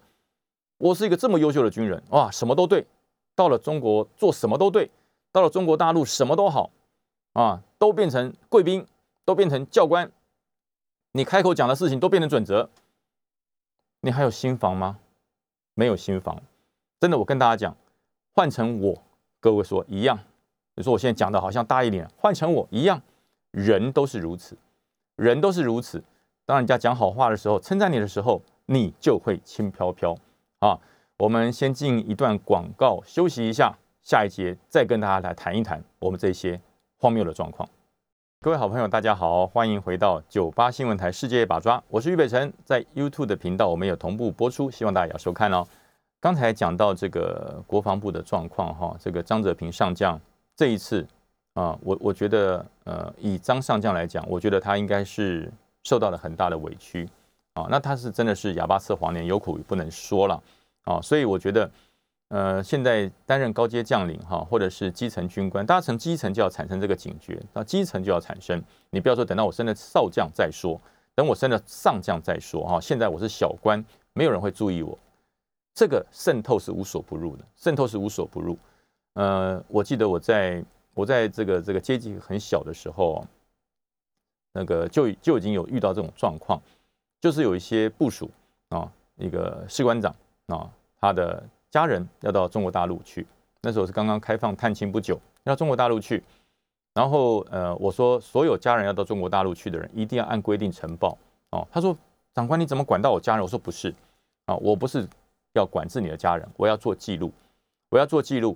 [0.79, 2.87] 我是一个这么优秀的军人哇，什么都对。
[3.35, 4.89] 到了中国做什么都对，
[5.31, 6.71] 到了中国大陆什么都好
[7.33, 8.87] 啊，都变成贵宾，
[9.25, 10.11] 都变成教官。
[11.11, 12.71] 你开口讲的事情都变成准则。
[14.01, 14.97] 你还有心防吗？
[15.75, 16.41] 没有心防。
[16.99, 17.77] 真的，我跟大家讲，
[18.33, 19.03] 换成我。
[19.47, 20.19] 各位说一样，
[20.75, 23.01] 你说我现在讲的好像大一点，换成我一样，
[23.51, 24.57] 人都是如此，
[25.15, 26.03] 人都是如此。
[26.45, 30.13] 当人家讲好话的时候，称赞你的时候，你就会轻飘飘
[30.59, 30.77] 啊。
[31.17, 36.59] 我们先进一段广告，休息一下，下一节再跟大家来谈一谈我们这些
[36.97, 37.69] 荒谬的状况。
[38.41, 45.65] 各位好朋友，大家好，欢迎回到九八新闻台世界一把抓，我是俞北辰，在 YouTube 的频道我们有同步播出，希望大家要收看哦。
[46.19, 50.19] 刚才讲到这个国防部的状况哈，这个张泽平上将
[50.55, 51.05] 这一次
[51.53, 55.51] 啊，我我觉得呃，以张上将来讲，我觉得他应该是
[55.83, 57.07] 受到了很大的委屈
[57.53, 57.67] 啊。
[57.69, 60.41] 那他是真的是哑巴吃黄连，有苦不能说了
[60.85, 60.99] 啊。
[61.01, 61.69] 所以我觉得
[62.29, 68.61] 呃，现在担任高阶将领哈，或者是基层军官，大家从基层就要产生这个警觉，那基层就要产生。
[68.89, 70.81] 你不要说等到我升了少将再说，
[71.13, 72.81] 等我升了上将再说哈。
[72.81, 74.97] 现在我是小官，没有人会注意我。
[75.77, 78.57] 这个渗透是无所不入的，渗透是无所不入。
[79.13, 83.23] 呃，我记得我在我在这个这个阶级很小的时候，
[84.53, 86.59] 那个就就已经有遇到这种状况，
[87.21, 88.27] 就是有一些部署
[88.69, 90.15] 啊，一个士官长
[90.47, 90.67] 啊，
[90.99, 93.27] 他的家人要到中国大陆去，
[93.61, 96.23] 那时候是刚刚开放探亲不久，要中国大陆去，
[96.95, 101.15] 然后呃，我说所有家人要到中国大陆去的人，一定要按规定呈报
[101.51, 101.67] 哦。
[101.71, 101.95] 他说
[102.33, 103.43] 长官你怎么管到我家人？
[103.43, 103.93] 我说不是
[104.47, 105.07] 啊，我不是。
[105.57, 107.31] 要管制你的家人，我要做记录，
[107.89, 108.55] 我要做记录，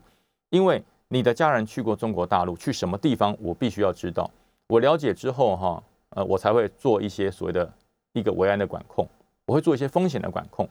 [0.49, 4.29] 因为你的家人去过中国大陆，去什么地方，我必须要知道。
[4.67, 7.69] 我了解之后，哈，呃，我才会做一些所谓的
[8.13, 9.05] 一个维安的管控，
[9.45, 10.69] 我会做一些风险的管控，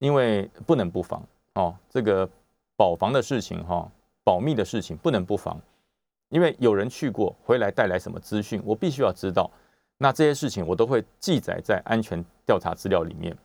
[0.00, 1.22] 因为不能不防
[1.54, 1.76] 哦。
[1.88, 2.28] 这个
[2.76, 3.88] 保防的事情，哈，
[4.24, 5.60] 保密的事情不能不防，
[6.30, 9.48] 因为有人去过回来带来什么资讯，我必须要知道。
[9.98, 13.36] 那这些事情我都会记载在安全调查资料里面。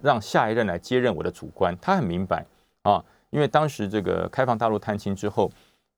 [0.00, 2.44] 让下一任来接任我的主官，他很明白
[2.82, 5.50] 啊，因为当时这个开放大陆探亲之后，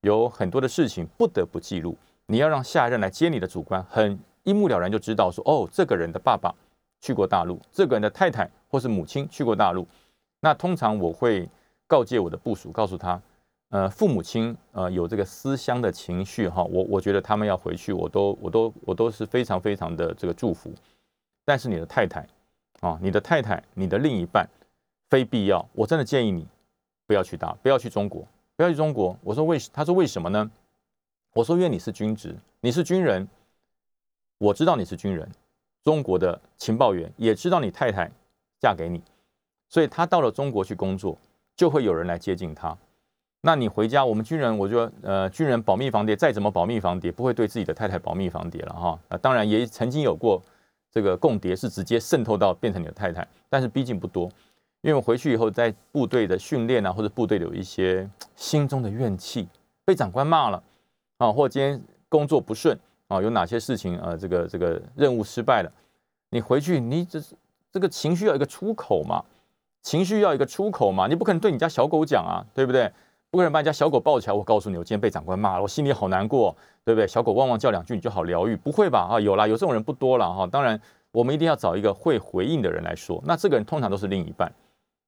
[0.03, 1.97] 有很多的事情不得不记录。
[2.27, 6.55] 你要让下一任来接你的主官，很一目了然就知道说，哦，这个人的爸爸
[7.01, 9.87] 去过大陆，这个人的太太或是母亲去过大陆。
[10.41, 11.49] 那通常我会
[11.87, 13.21] 告诫我的部属，告诉他，
[13.71, 20.73] 呃，父母亲呃有这个思乡的情绪哈，我我觉得他们要回去，我都我都我都是非常非常的这个祝福。
[21.45, 22.27] 但是你的太太。
[22.83, 24.45] 啊，你的太太，你的另一半，
[25.09, 26.45] 非必要，我真的建议你
[27.07, 29.17] 不要去大，不要去中国，不要去中国。
[29.23, 30.51] 我说为，他说为什么呢？
[31.35, 33.27] 我说因为你是军职，你是军人，
[34.39, 35.31] 我知道你是军人，
[35.85, 38.11] 中国的情报员也知道你太太
[38.61, 39.01] 嫁给你，
[39.69, 41.17] 所以他到了中国去工作，
[41.55, 42.77] 就会有人来接近他。
[43.43, 48.99] 那你回家，我们军人，我就，呃，军人保密防谍，再怎么保密防谍，不会对自己的太太保密防谍了哈。
[49.09, 50.43] 啊，当然也曾经有过
[50.93, 54.31] 这个共谍是直接渗透到变成你的太太，但是毕竟不多。
[54.83, 59.49] 因为回去以后，在部队的训练啊，或者部队有一些心中的怨气，
[59.85, 60.63] 被长官骂了
[61.19, 62.77] 啊，或今天工作不顺
[63.09, 65.73] 啊，有哪些事情啊，这个这个任务失败了，
[66.31, 67.23] 你回去，你这
[67.71, 69.25] 这个情绪要一个出口嘛，
[69.83, 72.93] 情绪要一个出口嘛，你不可能对你家小狗讲啊，对不对？
[73.33, 77.09] 不可能把你家小狗抱起来，我告诉你，我今天被长官骂了，我心里好难过，对不对？
[77.09, 79.09] 小狗汪汪叫两句，你就好疗愈，不会吧？
[79.11, 80.47] 啊，有啦，有这种人不多了哈。
[80.47, 80.79] 当然，
[81.13, 84.53] 我们一定要找一个会回应的人来说，那这个人通常都是另一半。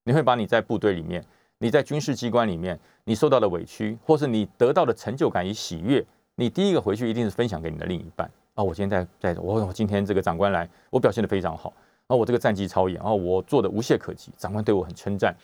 [0.05, 1.23] 你会把你在部队里面，
[1.59, 8.63] 你在军事机关里面，你受到的委屈，或是你得到的成就感与喜悦，你第一个回去一定是分享给你的另一半啊。
[8.63, 11.71] 我今天在在，我我今天这个长官来，我表现的非常好，
[12.07, 15.35] 啊，我这个战绩超严，啊，我做的无懈可击，长官对我很称赞。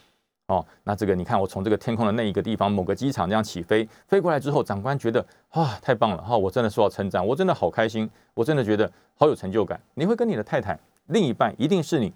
[0.52, 9.82] 哦，那这个你看，我从这个天空的那一个地方，某个机场这样起飞，飞过来之后，长官觉得啊，太棒了哈，我真的受到称赞，我真的好开心，我真的觉得好有成就感。
[9.94, 12.12] 你会跟你的太太、另一半，一定是你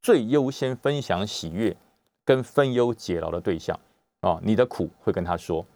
[0.00, 1.76] 最优先分享喜悦
[2.24, 3.76] 跟分忧解劳的对象
[4.20, 4.38] 啊。
[4.40, 5.66] 你的苦会跟他说，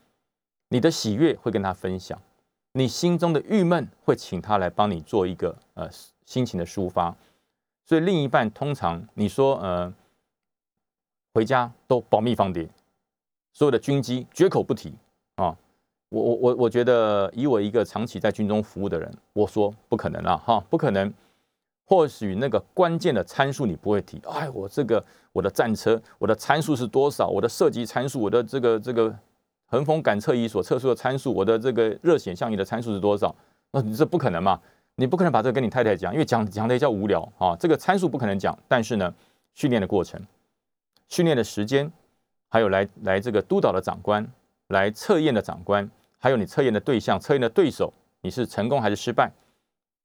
[0.68, 2.16] 你的喜悦会跟他分享，
[2.74, 5.88] 你心中的郁闷会请他来帮你做一个呃
[6.24, 7.12] 心情的抒发。
[7.84, 9.92] 所以另一半通常你说呃。
[11.38, 12.68] 回家都保密防谍，
[13.52, 14.92] 所有的军机绝口不提
[15.36, 15.56] 啊！
[16.08, 20.36] 我我我我觉得，以我一个长期在军中服务的人，我说不可能啊！
[20.44, 21.14] 哈，不可能。
[21.86, 27.28] 或许那个关键的参数你不会提，哎，我这个我的战车，我的参数是多少？
[27.28, 29.16] 我的射击参数，我的这个这个
[29.66, 33.32] 横风感测仪所测出的参数，我的这个热显像仪的参数是多少？
[33.70, 34.60] 那你这不可能嘛？
[34.96, 37.54] 你不可能把这个跟你太太讲，因为讲讲的也叫无聊啊！
[37.60, 39.14] 这个参数不可能讲，但是呢，
[39.54, 40.20] 训练的过程。
[41.08, 41.90] 训练的时间，
[42.48, 44.26] 还有来来这个督导的长官，
[44.68, 49.32] 来测验的长官，还有你测验的对象、测验的对手，你是成功还是失败？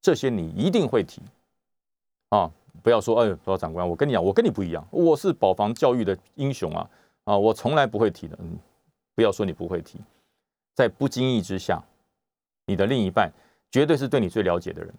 [0.01, 1.21] 这些你一定会提
[2.29, 2.49] 啊！
[2.81, 6.89] 不要说，哎，督导长官，我跟你讲，我跟你不一样，我是保防教育的英雄啊！
[7.25, 8.37] 啊，我从来不会提的。
[8.41, 8.57] 嗯，
[9.15, 9.99] 不要说你不会提，
[10.73, 11.81] 在不经意之下，
[12.65, 13.31] 你的另一半
[13.71, 14.93] 绝对是对你最了解的人，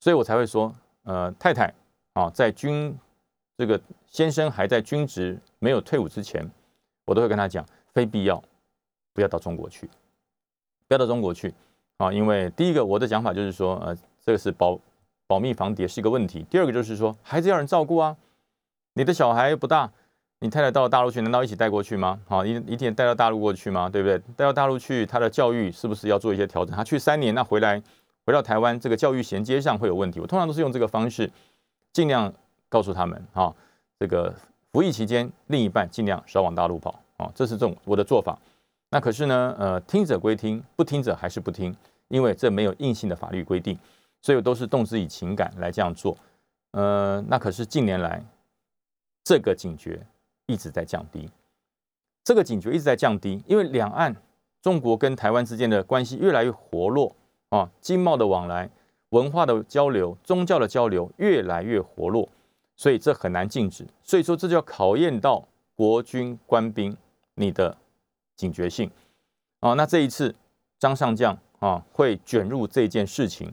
[0.00, 1.72] 所以我才会说，呃，太太
[2.12, 2.94] 啊，在军。
[3.58, 6.48] 这个先生还在军职没有退伍之前，
[7.04, 8.40] 我都会跟他讲，非必要
[9.12, 9.90] 不要到中国去，
[10.86, 11.52] 不要到中国去
[11.96, 12.12] 啊！
[12.12, 14.80] 因为第一个，我的讲法就是说，呃，这个是保
[15.26, 16.46] 保密防谍是一个问题。
[16.48, 18.16] 第二个就是说，孩子要人照顾啊，
[18.92, 19.90] 你的小孩不大，
[20.38, 22.20] 你太太到大陆去，难道一起带过去吗？
[22.28, 23.88] 好，一一定带到大陆过去吗？
[23.88, 24.16] 对不对？
[24.36, 26.76] 带到大陆去，他的教育是不是要做一些调整？
[26.76, 27.82] 他去三年，那回来
[28.24, 30.20] 回到台湾，这个教育衔接上会有问题。
[30.20, 31.28] 我通常都是用这个方式，
[31.92, 32.32] 尽量。
[32.68, 33.54] 告诉他们啊，
[33.98, 34.34] 这个
[34.72, 38.38] 服役期间，另一半尽量少往大陆跑啊，这是这种我的做法。
[38.90, 41.74] 那可是呢，呃，听者归听，不听者还是不听，
[42.08, 43.78] 因为这没有硬性的法律规定，
[44.22, 46.16] 所以都是动之以情感来这样做。
[46.72, 48.22] 呃，那可是近年来，
[49.24, 50.00] 这个警觉
[50.46, 51.28] 一直在降低，
[52.24, 54.14] 这个警觉一直在降低，因为两岸
[54.62, 57.14] 中国跟台湾之间的关系越来越活络
[57.50, 58.70] 啊，经贸的往来、
[59.10, 62.28] 文化的交流、宗教的交流越来越活络。
[62.78, 66.96] 所以这很难禁止，所以说这就要考验到国军官兵
[67.34, 67.76] 你的
[68.36, 68.88] 警觉性
[69.58, 69.74] 啊。
[69.74, 70.32] 那这一次
[70.78, 73.52] 张上将啊会卷入这件事情，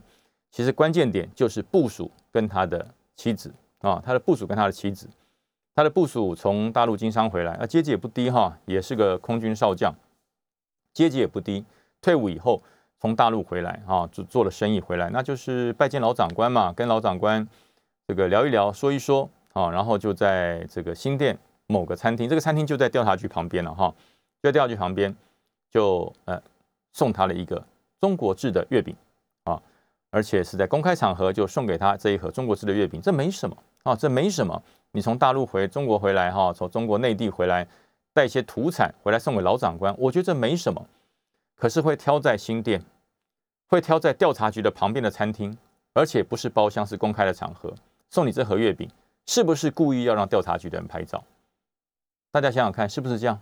[0.52, 5.10] 其实关键点就是部署跟他的妻子啊，他的部署跟他的妻子，
[5.74, 9.92] 他的部署从大陆经商回来，啊阶级也不低哈，也是个空军少将，
[10.94, 11.66] 阶级也不低，
[12.00, 12.62] 退伍以后
[13.00, 17.48] 从大陆回来啊，做做了生意回来，那就是拜见老长官嘛，跟老长官。
[18.08, 23.89] 这个聊一聊，说一说啊，然后就在这个新店某个餐厅，这个餐厅就在调查局旁边了哈，
[24.44, 25.15] 就在调查局旁边，
[25.72, 26.39] 就呃
[26.94, 27.65] 送他了一个
[28.00, 28.96] 中国制的月饼
[29.46, 29.60] 啊，
[30.12, 34.62] 而且是在公开场合就送给他这一盒中国制的月饼，这没什么啊，这没什么。
[34.91, 37.68] 你从大陆回中国回来哈，从中国内地回来
[38.13, 40.88] 带一些土产回来送给老长官，我觉得这没什么。
[41.56, 42.82] 可是会挑在新店，
[43.68, 45.58] 会挑在调查局的旁边的餐厅，
[45.94, 47.74] 而且不是包厢，是公开的场合。
[48.10, 48.89] 送你这盒月饼，
[49.26, 51.24] 是不是故意要让调查局的人拍照？
[52.32, 53.39] 大家想想看，是不是这样？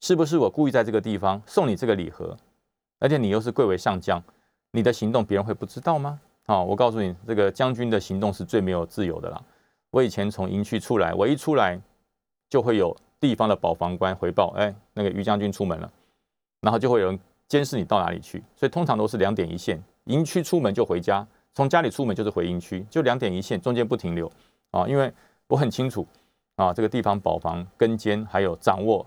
[0.00, 2.36] 是不是我故意在这个地方送你这个礼盒，
[3.00, 4.22] 而且你又是贵为上将，
[4.70, 6.20] 你的行动别人会不知道吗？
[6.46, 9.42] 啊，我告诉你，这个将军的行动是最没有自由的啦。
[9.90, 11.80] 我以前从营区出来，我一出来
[12.48, 15.92] 就会有地方的保防官回报，哎，那个于将军出门了，
[16.60, 17.18] 然后就会有人
[17.48, 21.26] 监视你到哪里去，所以通常都是两点一线，营区出门就回家。
[21.58, 24.30] 从家里出门就是回营区，就两点一线，中间不停留
[24.70, 24.86] 啊！
[24.86, 25.12] 因为
[25.48, 26.06] 我很清楚
[26.54, 29.04] 啊，这个地方保防跟监，还有掌握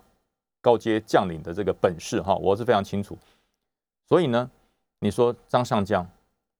[0.60, 3.18] 高阶将领的这个本事哈，我是非常清楚。
[4.10, 4.52] 所以呢，
[5.00, 6.06] 你说张上将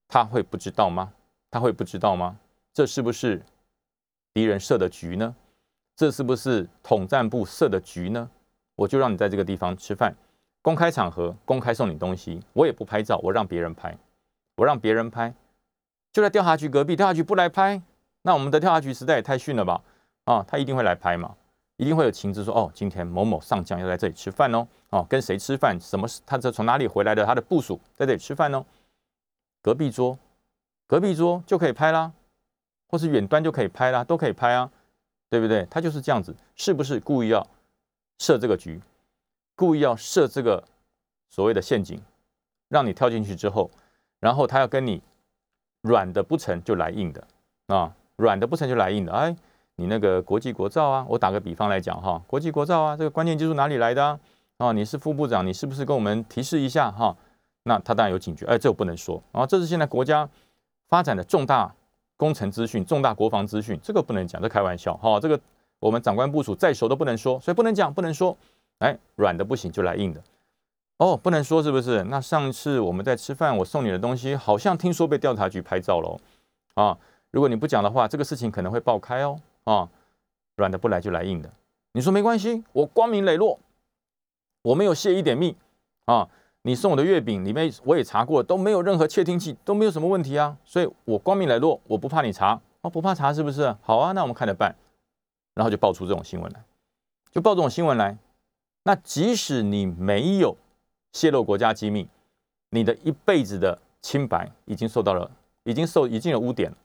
[0.08, 1.12] 他会不知道吗？
[1.50, 2.38] 他会不知道吗？
[2.74, 3.44] 这是不是
[4.34, 5.36] 敌人设的局呢？
[5.98, 8.30] 这是不是统战部设的局呢？
[8.76, 10.16] 我就让你在这个地方吃饭，
[10.62, 13.98] 公开场合公开送你东西，我也不拍照，我让别人拍，
[14.56, 15.34] 我让别人拍，
[16.14, 17.82] 就在调查局隔壁，调查局不来拍，
[18.24, 19.82] 那我们的调查局实在也太逊了吧？
[20.26, 21.36] 啊，他一定会来拍嘛，
[21.78, 25.80] 一定会有情资说，哦，今天某某上将要在这里吃饭哦，哦，跟谁吃饭？
[25.80, 26.08] 什么？
[26.26, 27.26] 他这从哪里回来的？
[27.26, 28.66] 他的部署在这里吃饭哦，
[29.62, 30.18] 隔壁桌，
[30.88, 32.12] 隔壁桌就可以拍啦，
[32.88, 34.70] 或是远端就可以拍啦，都可以拍啊，
[35.30, 35.66] 对不对？
[35.72, 37.48] 他就是这样子，是不是故意要
[38.20, 38.82] 设这个局，
[39.56, 40.64] 故意要设这个
[41.30, 42.00] 所谓的陷阱，
[42.68, 43.72] 让你跳进去之后，
[44.20, 45.02] 然后他要跟你
[45.82, 47.28] 软的不成就来硬的
[47.68, 49.36] 啊，软的不成就来硬的，哎。
[49.78, 54.20] 你那个国际国造啊，我打个比方来讲哈，国际国造啊，这个关键技术哪里来的
[54.58, 54.72] 啊？
[54.74, 57.16] 你是副部长，你是不是跟我们提示一下哈？
[57.64, 60.30] 那他当然有警觉，哎，这我不能说啊，这是现在国家
[60.88, 61.74] 发展的重大
[62.16, 65.20] 工程资讯、重大国防资讯，这个不能讲，这开玩笑哈。
[65.20, 65.40] 这个
[65.80, 68.38] 我们长官部署再熟都不能说，所以不能讲，不能说。
[68.80, 70.22] 哎，软的不行就来硬的，
[71.02, 72.04] 哦，不能说是不是？
[72.04, 76.22] 那上次我们在吃饭，我送你的东西，好像听说被调查局拍照了哦
[76.76, 76.98] 啊。
[77.32, 79.40] 如果你不讲的话，这个事情可能会爆开哦。
[79.64, 79.90] 啊，
[80.58, 81.52] 软的不来就来硬的。
[81.94, 83.60] 你说没关系，我光明磊落，
[84.62, 85.56] 我没有泄一点密
[86.06, 86.30] 啊。
[86.62, 90.56] 你送我的月饼里面我也查过，都没有任何窃听器，都没有什么问题啊。
[90.64, 93.76] 所以我光明磊落，我不怕你查啊，不怕查是不是？
[93.82, 94.76] 好啊，那我们看着办。
[95.56, 96.64] 然后就爆出这种新闻来，
[97.32, 98.16] 就爆这种新闻来。
[98.84, 100.56] 那即使你没有
[101.14, 102.08] 泄露国家机密，
[102.70, 105.30] 你的一辈子的清白已经受到了，
[105.64, 106.78] 已经受已经有污点了。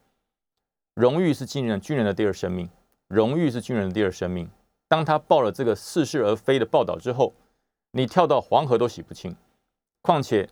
[0.93, 2.69] 荣誉是军人军人的第二生命，
[3.07, 4.49] 荣誉是军人的第二生命。
[4.87, 7.33] 当他报了这个似是而非的报道之后，
[7.91, 9.35] 你跳到黄河都洗不清。
[10.01, 10.49] 况且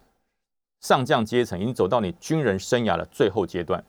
[0.82, 3.84] 上将阶层已经走到你军人生涯的最后阶段，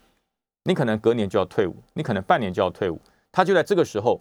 [0.63, 3.01] 你可能隔年就要退伍，你可能半年就要退伍。
[3.33, 4.21] 他就在这个时候，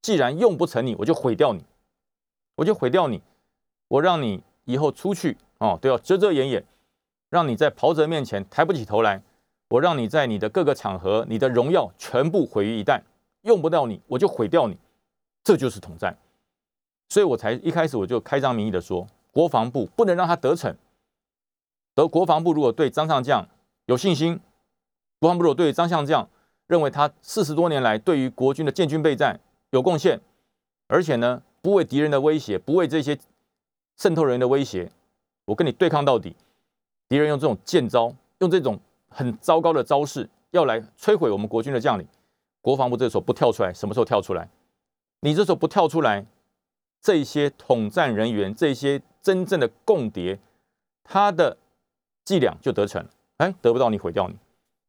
[0.00, 1.64] 既然用不成你，我就毁掉你，
[2.54, 3.22] 我就毁掉你，
[3.88, 6.64] 我让你以后出去哦都要遮遮掩掩，
[7.30, 9.22] 让你在袍泽面前抬不起头来。
[9.68, 13.00] 我让你在你的各个场合，你的荣耀全部毁于一旦，
[13.42, 14.78] 用不到你，我就毁掉你，
[15.42, 16.16] 这就是统战。
[17.08, 20.76] 所以我才一开始我就开张名义的说，国防部不能让他得逞。
[21.96, 23.48] 得国防部如果对张上将
[23.86, 24.38] 有信心，
[25.18, 26.28] 国防部如果对张上将
[26.68, 30.20] 认为他四十多年来对于国军的建军备战有贡献，
[30.86, 33.18] 而且呢不为敌人的威胁，不为这些
[33.96, 34.90] 渗透人员的威胁，
[35.44, 36.34] 我跟你对抗到底。
[37.08, 38.78] 敌人用这种剑招，用这种。
[39.08, 42.06] 很糟糕的招式，要来摧毁我们国军的将领。
[42.60, 44.46] 国防部这时候不跳出来，什么时候跳出来？
[45.20, 46.26] 你这时候不跳出来，
[47.00, 50.38] 这些统战人员，这些真正的共谍，
[51.02, 51.56] 他的
[52.26, 53.06] 伎俩就得逞。
[53.38, 54.36] 哎，得不到你毁掉你。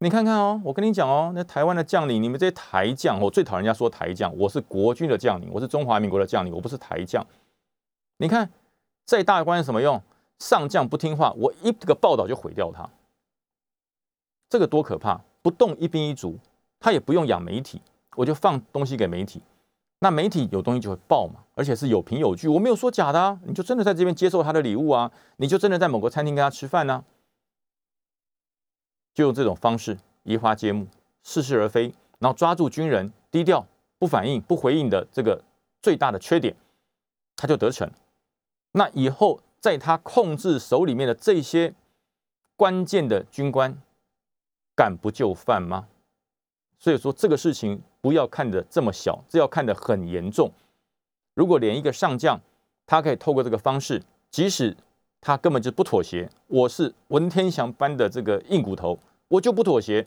[0.00, 4.36] 你看看哦，我跟你讲哦，那台湾的将领，你们这些台将，我最讨人家说台将。
[4.36, 7.26] 我是国军的将领，我是中华民国的将领，我不是台将。
[8.18, 8.50] 你看
[9.08, 10.02] 再大的官有什么用？
[10.38, 12.90] 上将不听话，我一个报道就毁掉他。
[14.50, 15.22] 这个多可怕！
[15.40, 16.38] 不动一兵一卒，
[16.78, 17.80] 他也不用养媒体，
[18.16, 19.40] 我就放东西给媒体，
[20.00, 27.02] 那媒体有东西就会报嘛，而且是有凭有据，我没有说假的啊，你就真的在这边接受他的礼物啊，你就真的在某个餐厅跟他吃饭呢，
[29.14, 30.86] 就用这种方式移花接木，
[31.22, 33.66] 似是而非，然后抓住军人低调
[33.98, 35.42] 不反应不回应的这个
[35.80, 36.54] 最大的缺点，
[37.34, 37.90] 他就得逞。
[38.78, 41.74] 那以后在他控制手里面的这些
[42.56, 43.76] 关键的军官。
[44.78, 45.88] 敢不就范吗？
[46.78, 50.52] 所以说这个事情不要看得这么小，这要看得很严重。
[51.34, 52.40] 如果连一个上将，
[52.86, 54.76] 他可以透过这个方式，即使
[55.20, 60.06] 他根本就不妥协，我是文天祥般的这个硬骨头，我就不妥协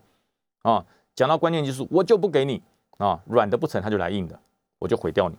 [0.61, 0.86] 啊！
[1.13, 2.63] 讲到关键技术，我就不给你
[2.97, 4.39] 啊，软的不成，他就来硬的，
[4.80, 5.36] 我就毁掉你，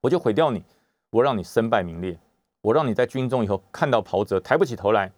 [0.00, 0.64] 我就毁掉你，
[1.10, 2.18] 我让你身败名裂，
[2.62, 5.12] 我让你在军中以后看到袍泽抬不起头来。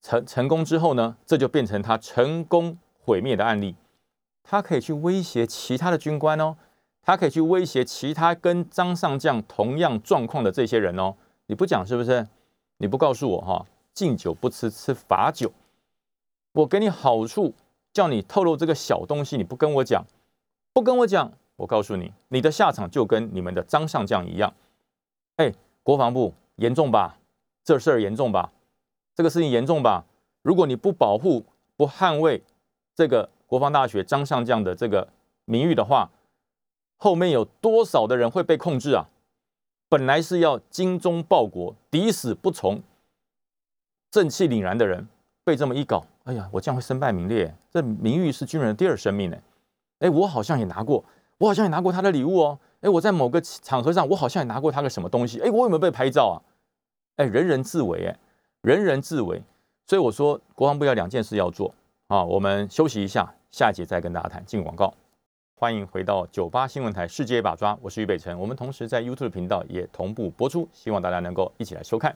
[0.00, 3.74] 成成功之后呢，这就变成他成功毁灭的案例。
[4.42, 6.56] 他可以去威胁其他的军官哦，
[7.02, 11.14] 他可以去威胁其他跟张上将同样状况的这些人哦。
[11.46, 12.28] 你不讲是不是？
[12.76, 15.50] 你不告诉我哈，敬酒不吃吃罚酒。
[16.52, 17.54] 我给你好处，
[17.92, 20.04] 叫你透露这个小东西，你不跟我讲，
[20.72, 24.52] 不跟我讲，我告诉你，你的下场就跟你们的张上将一样。
[25.36, 25.52] 哎，
[25.82, 27.18] 国防部严重吧？
[27.64, 28.52] 这事儿严重吧？
[29.14, 30.04] 这个事情严重吧？
[30.42, 31.46] 如果你不保护、
[31.76, 32.42] 不捍卫
[32.94, 35.08] 这个国防大学张上将的这个
[35.44, 36.10] 名誉的话，
[36.96, 39.08] 后面有多少的人会被控制啊？
[39.88, 42.82] 本来是要精忠报国、抵死不从、
[44.10, 45.06] 正气凛然的人，
[45.44, 47.54] 被这么一搞，哎呀，我这样会身败名裂。
[47.70, 49.36] 这名誉是军人的第二生命呢。
[50.00, 51.04] 哎，我好像也拿过，
[51.38, 52.58] 我好像也拿过他的礼物哦。
[52.80, 55.40] 哎，我在某个场合上，我好像也拿过他个什么东西。
[55.40, 56.36] 哎，我有没有被拍照啊？
[57.16, 58.16] 哎，人人自危，哎，
[58.62, 59.42] 人人自危。
[59.86, 61.74] 所以我说，国防部要两件事要做
[62.08, 62.24] 啊。
[62.24, 64.44] 我们休息一下，下一节再跟大家谈。
[64.44, 64.92] 进广告。
[65.56, 68.38] 欢迎回到九八新闻台《世界一把抓》，我是于北辰。
[68.38, 72.14] 我们同时在 YouTube 频道也同步播出，希望大家能够一起来收看。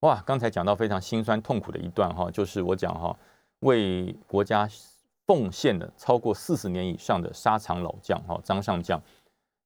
[0.00, 3.16] 哇，刚才讲到非常心酸痛苦的一段哈，就是我讲哈，
[3.60, 4.68] 为国家
[5.26, 9.00] 奉献了超过四十年以上的沙场老将哈张上将，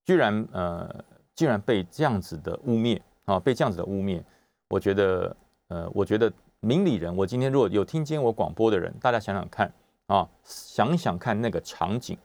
[0.05, 1.05] 居然呃，
[1.35, 4.23] 竟然被这样子的污蔑啊，被这样子的污蔑，
[4.69, 5.37] 我觉得
[5.69, 9.73] 呃，我觉得明理人，我今天如果有听见我广播的人，大家想想看
[10.07, 12.19] 啊，想想看那个场景。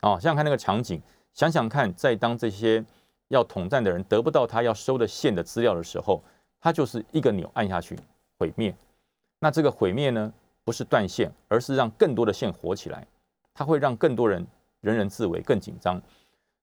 [0.00, 1.02] 啊，想想看那个场景，
[1.34, 2.84] 想想看，在当这些
[3.30, 6.22] 要统战的人得不到他要收的线的资料的时候，
[6.60, 7.98] 他就是一个钮按下去
[8.38, 8.72] 毁灭。
[9.40, 10.32] 那这个毁灭呢，
[10.68, 13.06] 不是断线，而是让更多的线活起来。
[13.54, 14.46] 它会让更多人
[14.82, 15.98] 人人自危，更紧张。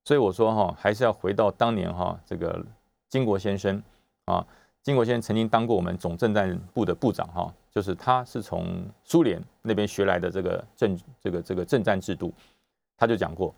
[0.04, 2.64] 所以我说哈，还是要回到当年哈，这个
[3.08, 3.82] 金国先生
[4.26, 4.46] 啊，
[4.80, 12.32] 金国先生曾经当过我们总政战部的部长哈，就是他是从苏联那边学来的这个政这个这个政战制度。
[12.96, 13.52] 他就讲过，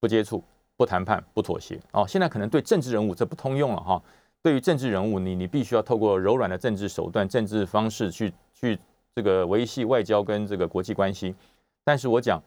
[0.00, 0.42] 不接触、
[0.76, 1.80] 不谈判、不妥协。
[1.92, 4.02] 哦，现在可能对政治人物这不通用了哈。
[4.42, 8.78] 对于政治人物，你你必须要透过柔软的政治手段、政治方式去去
[9.14, 11.34] 这个维系外交跟这个国际关系。
[11.84, 12.42] 但是我讲，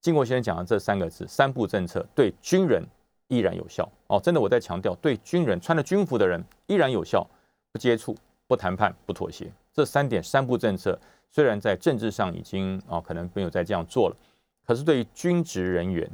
[0.00, 2.82] 经国先生讲的这三个字“三步政策”，对军人
[3.28, 3.90] 依然有效。
[4.06, 7.26] 哦，真的我在强调，对军人穿着军服的人依然有效。
[7.72, 10.98] 不接触、不谈判、不妥协，这三点三步政策，
[11.30, 14.16] 虽然在政治上已经啊可能没有再这样做了。
[14.66, 16.10] 可是，对于军职人员，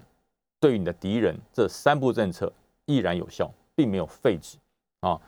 [0.59, 2.53] 对于你的敌人，这三步政策
[2.87, 4.59] 依然有效，并没有废止
[5.03, 5.21] 啊！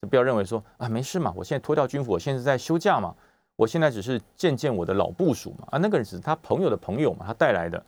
[0.00, 3.16] 就不要认为说啊，没事嘛，我现在脱掉军服，我现在在休假嘛，
[3.60, 7.84] 我现在只是见见我的老部属嘛，啊，那个人只是他朋友的朋友嘛，他带来的，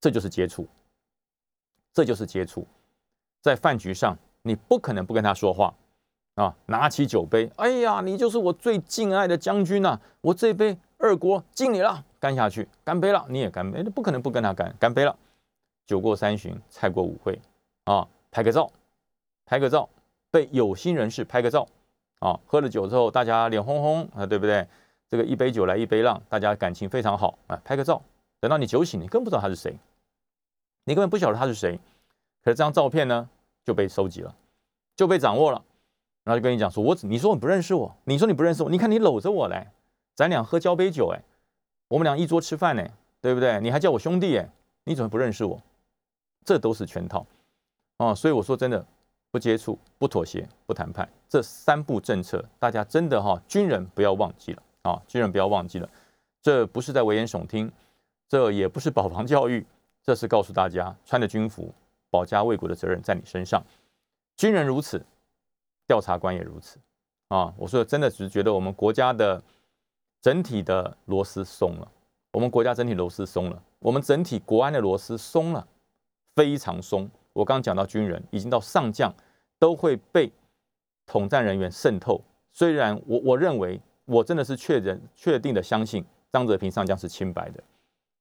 [0.00, 0.66] 这就是接触，
[1.92, 2.66] 这就是接触，
[3.42, 5.74] 在饭局上，你不可能不跟他说话
[6.36, 6.56] 啊！
[6.64, 12.02] 拿起酒杯，哎呀，你就是我最敬爱的将军呐，我这杯二国敬你了。
[12.18, 15.14] 干下去，干杯了，你也干杯，不可能不跟他干，干杯了。
[15.86, 17.38] 酒过三巡，菜过五会，
[17.84, 18.72] 啊，拍个照，
[19.44, 19.86] 拍个照，
[20.30, 21.68] 被有心人士拍个照，
[22.20, 24.66] 啊，喝了酒之后，大家脸红红啊，对不对？
[25.08, 28.02] 这个一杯酒来一杯浪，大家感情非常好啊，拍个照。
[28.40, 29.78] 等到你酒醒，你根本不知道他是谁，
[30.84, 31.78] 你根本不晓得他是谁。
[32.42, 33.28] 可是这张照片呢，
[33.64, 34.34] 就被收集了，
[34.94, 35.64] 就被掌握了，
[36.24, 39.72] 然后就跟你讲说，我你说你不认识我，你说你不认识我，你看你搂着我来，
[40.14, 41.22] 咱俩喝交杯酒，哎。
[41.88, 42.84] 我们俩一桌吃饭呢，
[43.20, 43.60] 对不对？
[43.60, 44.50] 你还叫我兄弟哎，
[44.82, 45.62] 你怎么不认识我？
[46.44, 47.24] 这都是圈套
[47.98, 48.12] 哦。
[48.12, 48.84] 所以我说真的，
[49.30, 55.02] 不接触、不妥协、不谈判，这三步政策，大家真的哈，军人不要忘记了啊！
[55.08, 55.88] 军人不要忘记了，
[56.40, 57.70] 这不是在危言耸听，
[58.28, 59.66] 这也不是保防教育，
[60.02, 61.74] 这是告诉大家，穿着军服
[62.10, 63.62] 保家卫国的责任在你身上。
[64.36, 65.04] 军人如此，
[65.86, 66.78] 调查官也如此
[67.28, 67.52] 啊！
[67.56, 69.42] 我说真的，只是觉得我们国家的。
[70.22, 71.88] 整体的螺丝松了，
[72.32, 75.64] 我们国家整体螺丝松了，我们整体国安的螺丝松了，
[76.34, 77.08] 非常松。
[77.32, 79.14] 我刚刚讲到军人，已经到上将
[79.56, 80.32] 都会被
[81.04, 82.20] 统战人员渗透。
[82.50, 87.62] 虽然我我认为我真的是确认确定的相信张泽平上将是清白的，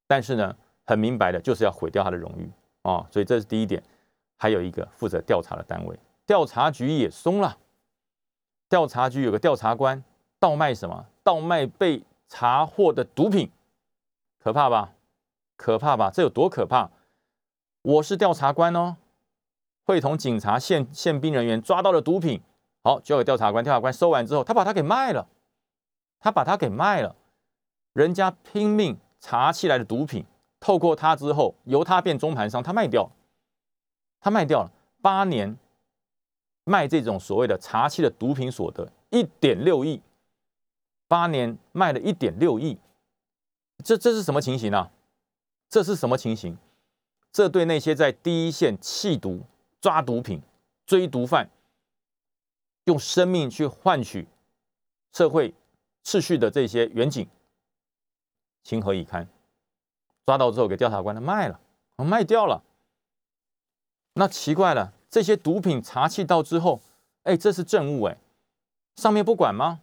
[0.06, 2.52] 但是呢，很明白的就是要毁掉他的荣誉
[2.84, 3.08] 啊。
[3.10, 3.82] 所以这是第一点。
[4.38, 7.58] 还有一个负责调查的单位，调查局也松了。
[8.68, 10.04] 调查局有个调查官
[10.38, 11.06] 倒卖什么？
[11.24, 13.50] 倒卖被查获的毒品，
[14.44, 14.92] 可怕吧？
[15.56, 16.12] 可怕吧？
[16.14, 16.92] 这有多可怕？
[17.82, 18.98] 我是调查官哦，
[19.86, 22.42] 会同警察、宪宪兵人员抓到了毒品，
[22.84, 23.64] 好交给调查官。
[23.64, 25.26] 调查官收完之后，他把它给卖了，
[26.26, 27.16] 他把它给卖了。
[27.94, 30.26] 人家拼命查起来的毒品，
[30.60, 33.12] 透过他之后，由他变中盘商，他卖掉，
[34.20, 34.72] 他卖掉了
[35.04, 35.56] 八年，
[36.64, 40.02] 卖这种所谓的查期的毒品所得一点六亿。
[41.08, 42.80] 八年卖了一点六亿，
[43.84, 44.90] 这这是什么情形呢？
[45.70, 46.58] 这是什么情形？
[47.32, 49.44] 这对那些在第一线弃毒、
[49.80, 50.42] 抓毒品、
[50.88, 51.52] 追毒贩，
[52.86, 54.28] 用生命去换取
[55.14, 55.54] 社会
[56.06, 57.28] 秩序的这些远景，
[58.64, 59.28] 情何以堪？
[60.26, 61.60] 抓到之后给调查官他卖了，
[61.98, 62.64] 卖掉了。
[64.14, 66.82] 那奇怪了，这些毒品查气到之后，
[67.24, 68.18] 哎，这是证物哎，
[68.96, 69.82] 上面不管吗？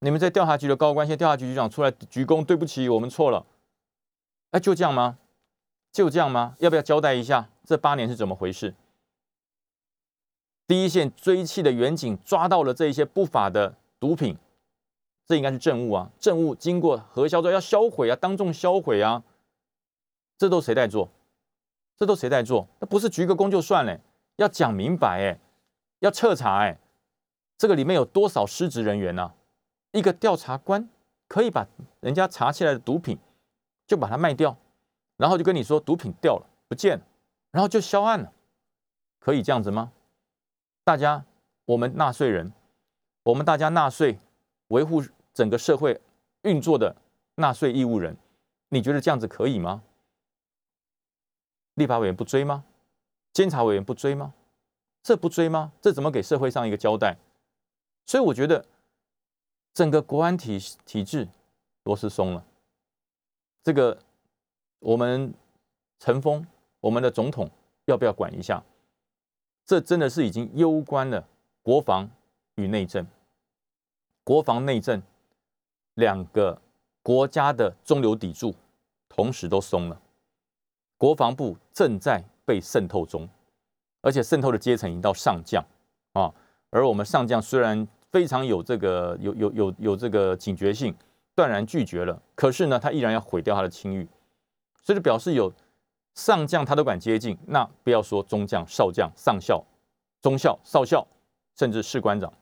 [0.00, 3.46] 你们在调查局的高官，现在调查局局长出来鞠躬，对不起，我们错了。
[4.50, 5.18] 哎，就这样吗？
[5.90, 6.54] 就这样吗？
[6.58, 7.48] 要不要交代一下？
[7.64, 8.74] 这八年是怎么回事？
[10.66, 14.36] 第一线追气的远景抓到了这一些不法的毒品，
[15.26, 16.10] 这应该是证物啊！
[16.20, 19.24] 证物经过核销之后要销毁啊，当众销毁啊，
[20.38, 21.10] 这都谁在做？
[21.96, 22.68] 这都谁在做？
[22.78, 24.00] 那不是鞠个躬就算了，
[24.36, 25.40] 要讲明白哎，
[25.98, 26.78] 要彻查哎，
[27.58, 29.32] 这个里面有多少失职人员呢？
[29.92, 30.88] 一个调查官
[31.26, 31.66] 可以把
[32.00, 33.18] 人家查起来的毒品
[33.86, 34.56] 就把它卖掉，
[35.16, 37.04] 然后就跟你说毒品掉了不见了，
[37.50, 38.32] 然后就销案了，
[39.18, 39.90] 可以这样子吗？
[40.84, 41.24] 大家，
[41.64, 42.52] 我们纳税人，
[43.24, 44.18] 我们大家纳税
[44.68, 45.02] 维护
[45.36, 46.00] 整个社会
[46.42, 46.96] 运作的
[47.34, 48.16] 纳税义务人，
[48.70, 49.84] 你觉得这样子可以吗？
[51.74, 52.64] 立法委员不追吗？
[53.32, 54.32] 监察委员不追吗？
[55.02, 55.72] 这不追吗？
[55.82, 57.18] 这怎么给社会上一个交代？
[58.06, 58.64] 所以我觉得。
[59.74, 61.28] 整个国安体体制
[61.84, 62.42] 螺丝松了，
[63.62, 63.98] 这个
[64.78, 65.34] 我们
[65.98, 66.46] 陈峰，
[66.80, 67.50] 我们的总统
[67.84, 68.64] 要不要管一下？
[69.66, 71.28] 这真的是已经攸关了
[71.60, 72.08] 国防
[72.54, 73.06] 与内政，
[74.24, 75.02] 国防内政
[75.96, 76.58] 两个
[77.02, 78.54] 国家的中流砥柱
[79.08, 80.00] 同时都松了，
[80.96, 83.28] 国防部正在被渗透中，
[84.00, 85.62] 而且渗透的阶层已经到上将
[86.14, 86.32] 啊，
[86.70, 87.86] 而我们上将虽然。
[88.12, 90.94] 非常有这个有有有有这个警觉性，
[91.34, 92.22] 断然拒绝了。
[92.34, 94.08] 可是呢，他依然要毁掉他的清誉，
[94.80, 95.52] 所以就表示有
[96.14, 99.62] 上将他都敢接近，那不要说中将、少将、上校、
[100.22, 101.06] 中校、少校，
[101.58, 102.32] 甚至士官长，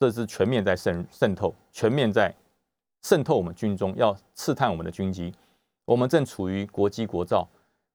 [0.00, 2.34] 这是全面在渗渗透，全面在
[3.04, 5.32] 渗透我们军中，要刺探我们的军机。
[5.84, 7.48] 我们正处于国机国造、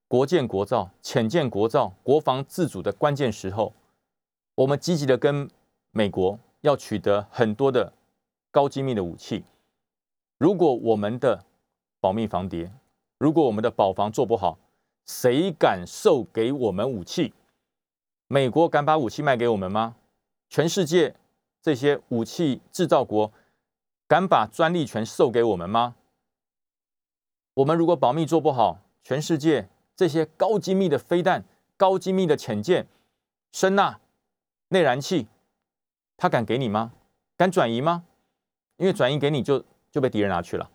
[0.08, 3.74] 国建国造、浅建国造、国防自主的关键时候，
[4.56, 5.50] 我们积极的跟
[5.92, 6.40] 美国。
[6.62, 7.94] 要取得很多的
[8.52, 9.46] 高机密的武器，
[10.38, 11.46] 如果我们的
[12.02, 12.70] 保密防谍，
[13.18, 14.60] 如果我们的保防做不好，
[15.06, 17.34] 谁敢售给我们武器？
[18.28, 19.96] 美国敢把武器卖给我们吗？
[20.50, 21.16] 全世界
[21.62, 23.32] 这些武器制造国
[24.10, 25.96] 敢把专利权授给我们吗？
[27.54, 31.46] 我们如果保密做不好，全世界这些高精密的飞弹、
[31.78, 32.88] 高精密的潜舰、
[33.52, 34.00] 声呐、
[34.70, 35.28] 内燃器。
[36.18, 36.92] 他敢给你吗？
[37.38, 38.04] 敢转移吗？
[38.78, 40.72] 因为转移给你就就被敌人拿去了。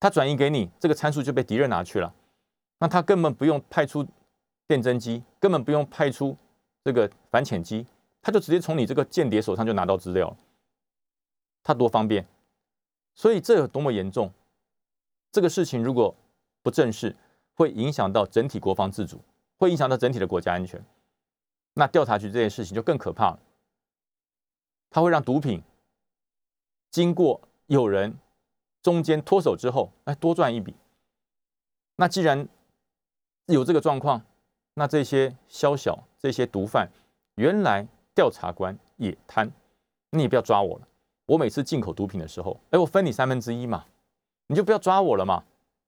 [0.00, 2.12] 他转移给你，这个参数就被敌人拿去了。
[2.80, 4.04] 那他根本不用派出
[4.66, 6.36] 电侦机，根本不用派出
[6.82, 7.86] 这个反潜机，
[8.20, 10.36] 他就直接从你这个间谍手上就拿到资料。
[11.64, 12.24] 他多方便，
[13.14, 14.30] 所以这有多么严重？
[15.32, 16.14] 这个事情如果
[16.62, 17.16] 不正视，
[17.54, 19.20] 会影响到整体国防自主，
[19.56, 20.84] 会影响到整体的国家安全。
[21.72, 23.40] 那调查局这件事情就更可怕了。
[24.90, 25.60] 它会让毒品
[26.90, 28.16] 经过有人
[28.82, 30.76] 中间脱手之后，哎，多赚一笔。
[31.96, 32.46] 那既然
[33.46, 34.22] 有这个状况，
[34.74, 36.88] 那这些宵小、这些毒贩，
[37.36, 39.50] 原来调查官也贪，
[40.10, 40.86] 你也不要抓我了。
[41.26, 43.84] 我每次进口毒品的时候，哎，我分你三分之一嘛，
[44.48, 45.44] 你就不要抓我了嘛，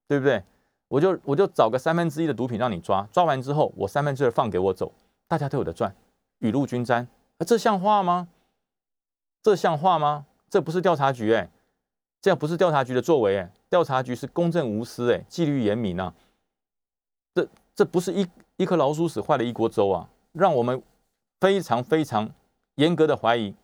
[0.09, 0.43] 对不对？
[0.89, 4.93] 我就我就找个三分之一的毒品让你抓，抓完之后，我三分之二放给我走，
[5.27, 5.95] 大家都有的赚，
[6.39, 7.07] 雨露均沾，
[7.39, 8.29] 啊，这像话吗？
[9.43, 10.27] 这像话吗？
[10.49, 11.51] 这不是调查局哎，
[12.21, 16.15] 这样不是调查局的作为哎，调查局是公正无私哎，纪律严明啊。
[17.35, 18.27] 这这不是一
[18.57, 20.81] 一颗老鼠屎坏了一锅粥啊，让我们
[21.41, 22.31] 非常非常
[22.77, 23.55] 严格的怀疑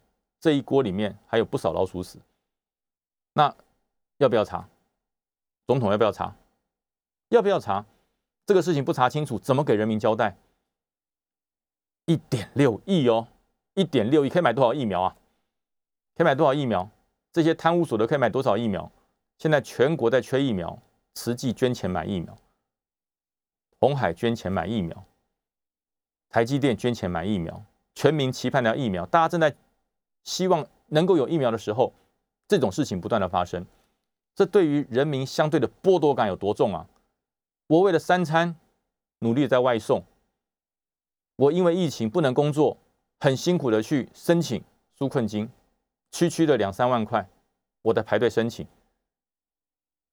[0.43, 2.19] 这一锅里面还有不少老鼠屎。
[3.33, 3.55] 那
[4.17, 4.69] 要不要查？
[5.69, 6.35] 总统要不要查？
[7.29, 7.87] 要不要查？
[8.45, 10.37] 这个事情不查清楚，怎么给人民交代？
[12.07, 13.29] 一点六亿哦，
[13.75, 15.17] 一点六亿可以买多少疫苗啊？
[16.17, 16.91] 可以买多少疫苗？
[17.33, 18.91] 这些贪污所得可以买多少疫苗？
[19.39, 20.77] 现在全国在缺疫苗，
[21.15, 22.37] 慈济捐钱买疫苗，
[23.79, 25.05] 红海捐钱买疫苗，
[26.29, 27.65] 台积电捐钱买疫苗，
[27.95, 29.55] 全民期盼的疫苗，大家正在
[30.25, 31.93] 希望能够有疫苗的时候，
[32.49, 33.67] 这种事情不断的发生，
[34.35, 36.87] 这对于人民相对的剥夺感有多重啊？
[37.67, 38.55] 我为了三餐
[39.21, 40.05] 努力在外送，
[41.37, 42.77] 我因为疫情不能工作，
[43.21, 44.63] 很辛苦的去申请
[44.99, 45.49] 纾困金。
[46.11, 47.27] 区区的两三万块，
[47.81, 48.67] 我在排队申请。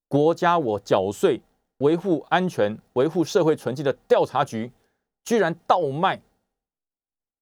[0.07, 1.41] 国家我缴税
[1.79, 4.71] 维护安全、维护社会纯净的调查局，
[5.25, 6.21] 居然倒卖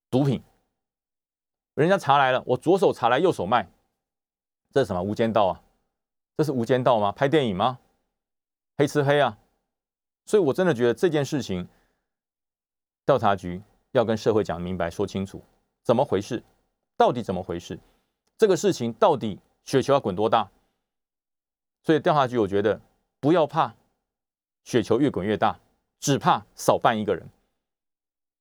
[0.10, 0.42] 毒品。
[1.84, 3.70] 人家查来了，我左手查来，右手卖，
[4.72, 5.62] 这是什么无间道啊？
[6.36, 7.12] 这是无间道吗？
[7.12, 7.80] 拍电影吗？
[8.78, 9.38] 黑吃黑啊！
[10.26, 11.68] 所以我真的觉得这件事情，
[13.06, 13.62] 调查局
[13.92, 15.42] 要跟社会讲明白、说清楚，
[15.84, 16.44] 怎么回事？
[16.96, 17.80] 到底怎么回事？
[18.38, 20.50] 这个事情到底雪球要滚多大？
[21.84, 22.82] 所以调查局我觉得
[23.20, 23.74] 不要怕，
[24.64, 25.60] 雪球越滚越大，
[26.00, 27.28] 只怕少办一个人。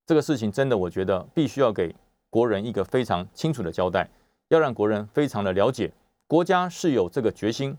[0.06, 1.94] 这个事情真的，我觉得必须要给
[2.30, 4.08] 国人一个非常清楚的交代，
[4.48, 5.92] 要让国人非常的了解，
[6.26, 7.76] 国家是有这个决心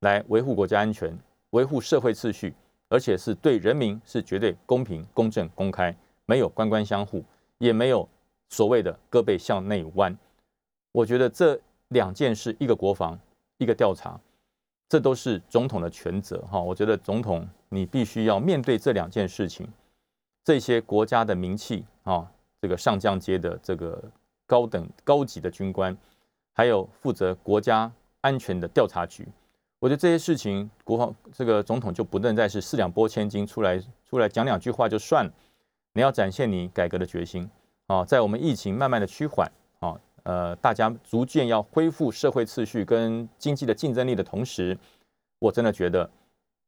[0.00, 1.16] 来维护国家安全、
[1.50, 2.54] 维护社会秩序，
[2.88, 5.94] 而且是对人民是绝对公平、公正、公开，
[6.26, 7.24] 没有官官相护，
[7.58, 8.08] 也没有
[8.48, 10.16] 所谓的胳膊向内弯。
[10.92, 13.18] 我觉得这两件事，一个国防，
[13.58, 14.18] 一个调查，
[14.88, 16.60] 这都是总统的权责哈。
[16.60, 19.68] 我觉得总统你必须要面对这两件事情。
[20.42, 24.02] 这些国家的名气啊，这个上将阶的这个
[24.46, 25.96] 高等高级的军官，
[26.52, 27.90] 还有负责国家
[28.20, 29.26] 安全的调查局，
[29.78, 35.32] 我觉得这些事情，国防这个总统就不能再是四两拨千斤出来出来讲两句话就算了，
[35.94, 37.48] 你要展现你改革的决心
[37.86, 38.04] 啊！
[38.04, 44.76] 在我们疫情慢慢的趋缓啊，呃，大家逐渐要恢复社会秩序跟经济的竞争力的同时，
[45.38, 46.10] 我真的觉得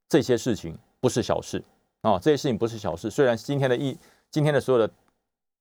[0.08, 1.62] 这些事情不是小事。
[2.00, 3.08] 啊，这些事情不是小事。
[3.08, 3.96] 虽然今天的疫，
[4.30, 4.92] 今天的所有的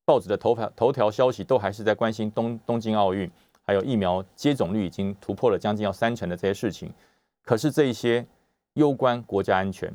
[0.04, 3.30] 报纸的头条头条消息都还是在关心东东京奥运，
[3.64, 6.92] 还有疫苗接种率已经突破了将近要三成的这些事情，
[7.44, 8.26] 可是这一些
[8.74, 9.94] 攸关国家安全、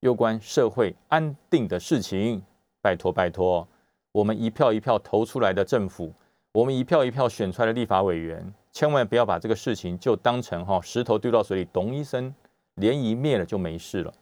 [0.00, 2.42] 攸关社会安定的事情，
[2.80, 3.66] 拜托拜托，
[4.12, 6.12] 我们一票一票投出来的政府，
[6.52, 12.34] 我们一票一票选出来的立法委员，千万不要把这个事情就当成哈石头丢到水里，咚一声，
[12.76, 14.12] 涟漪灭了就没事了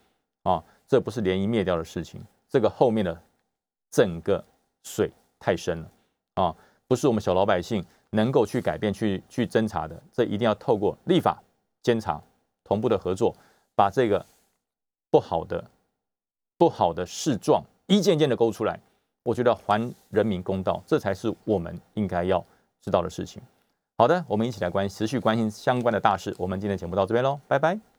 [0.42, 0.62] 啊。
[0.86, 3.18] 这不是涟漪灭掉的事情，这个后面的
[3.90, 4.44] 整个
[4.82, 5.10] 水
[5.42, 5.90] 太深了
[6.34, 6.54] 啊，
[6.86, 10.00] 不是我们小老百姓能够去改变、去去侦查的。
[10.12, 11.42] 这一定要透过立法、
[11.82, 12.22] 监察
[12.62, 13.34] 同步的合作，
[13.74, 14.24] 把这个
[15.10, 15.64] 不好的、
[16.56, 18.78] 不好的事状一件件的勾出来。
[19.24, 22.44] 我觉得还人民公道，这才是我们应该要
[22.80, 23.42] 知道的事情。
[23.98, 26.34] 好的，我们一起来关持续关心相关的大事。
[26.38, 27.91] 我们今天节目到这边喽，拜拜。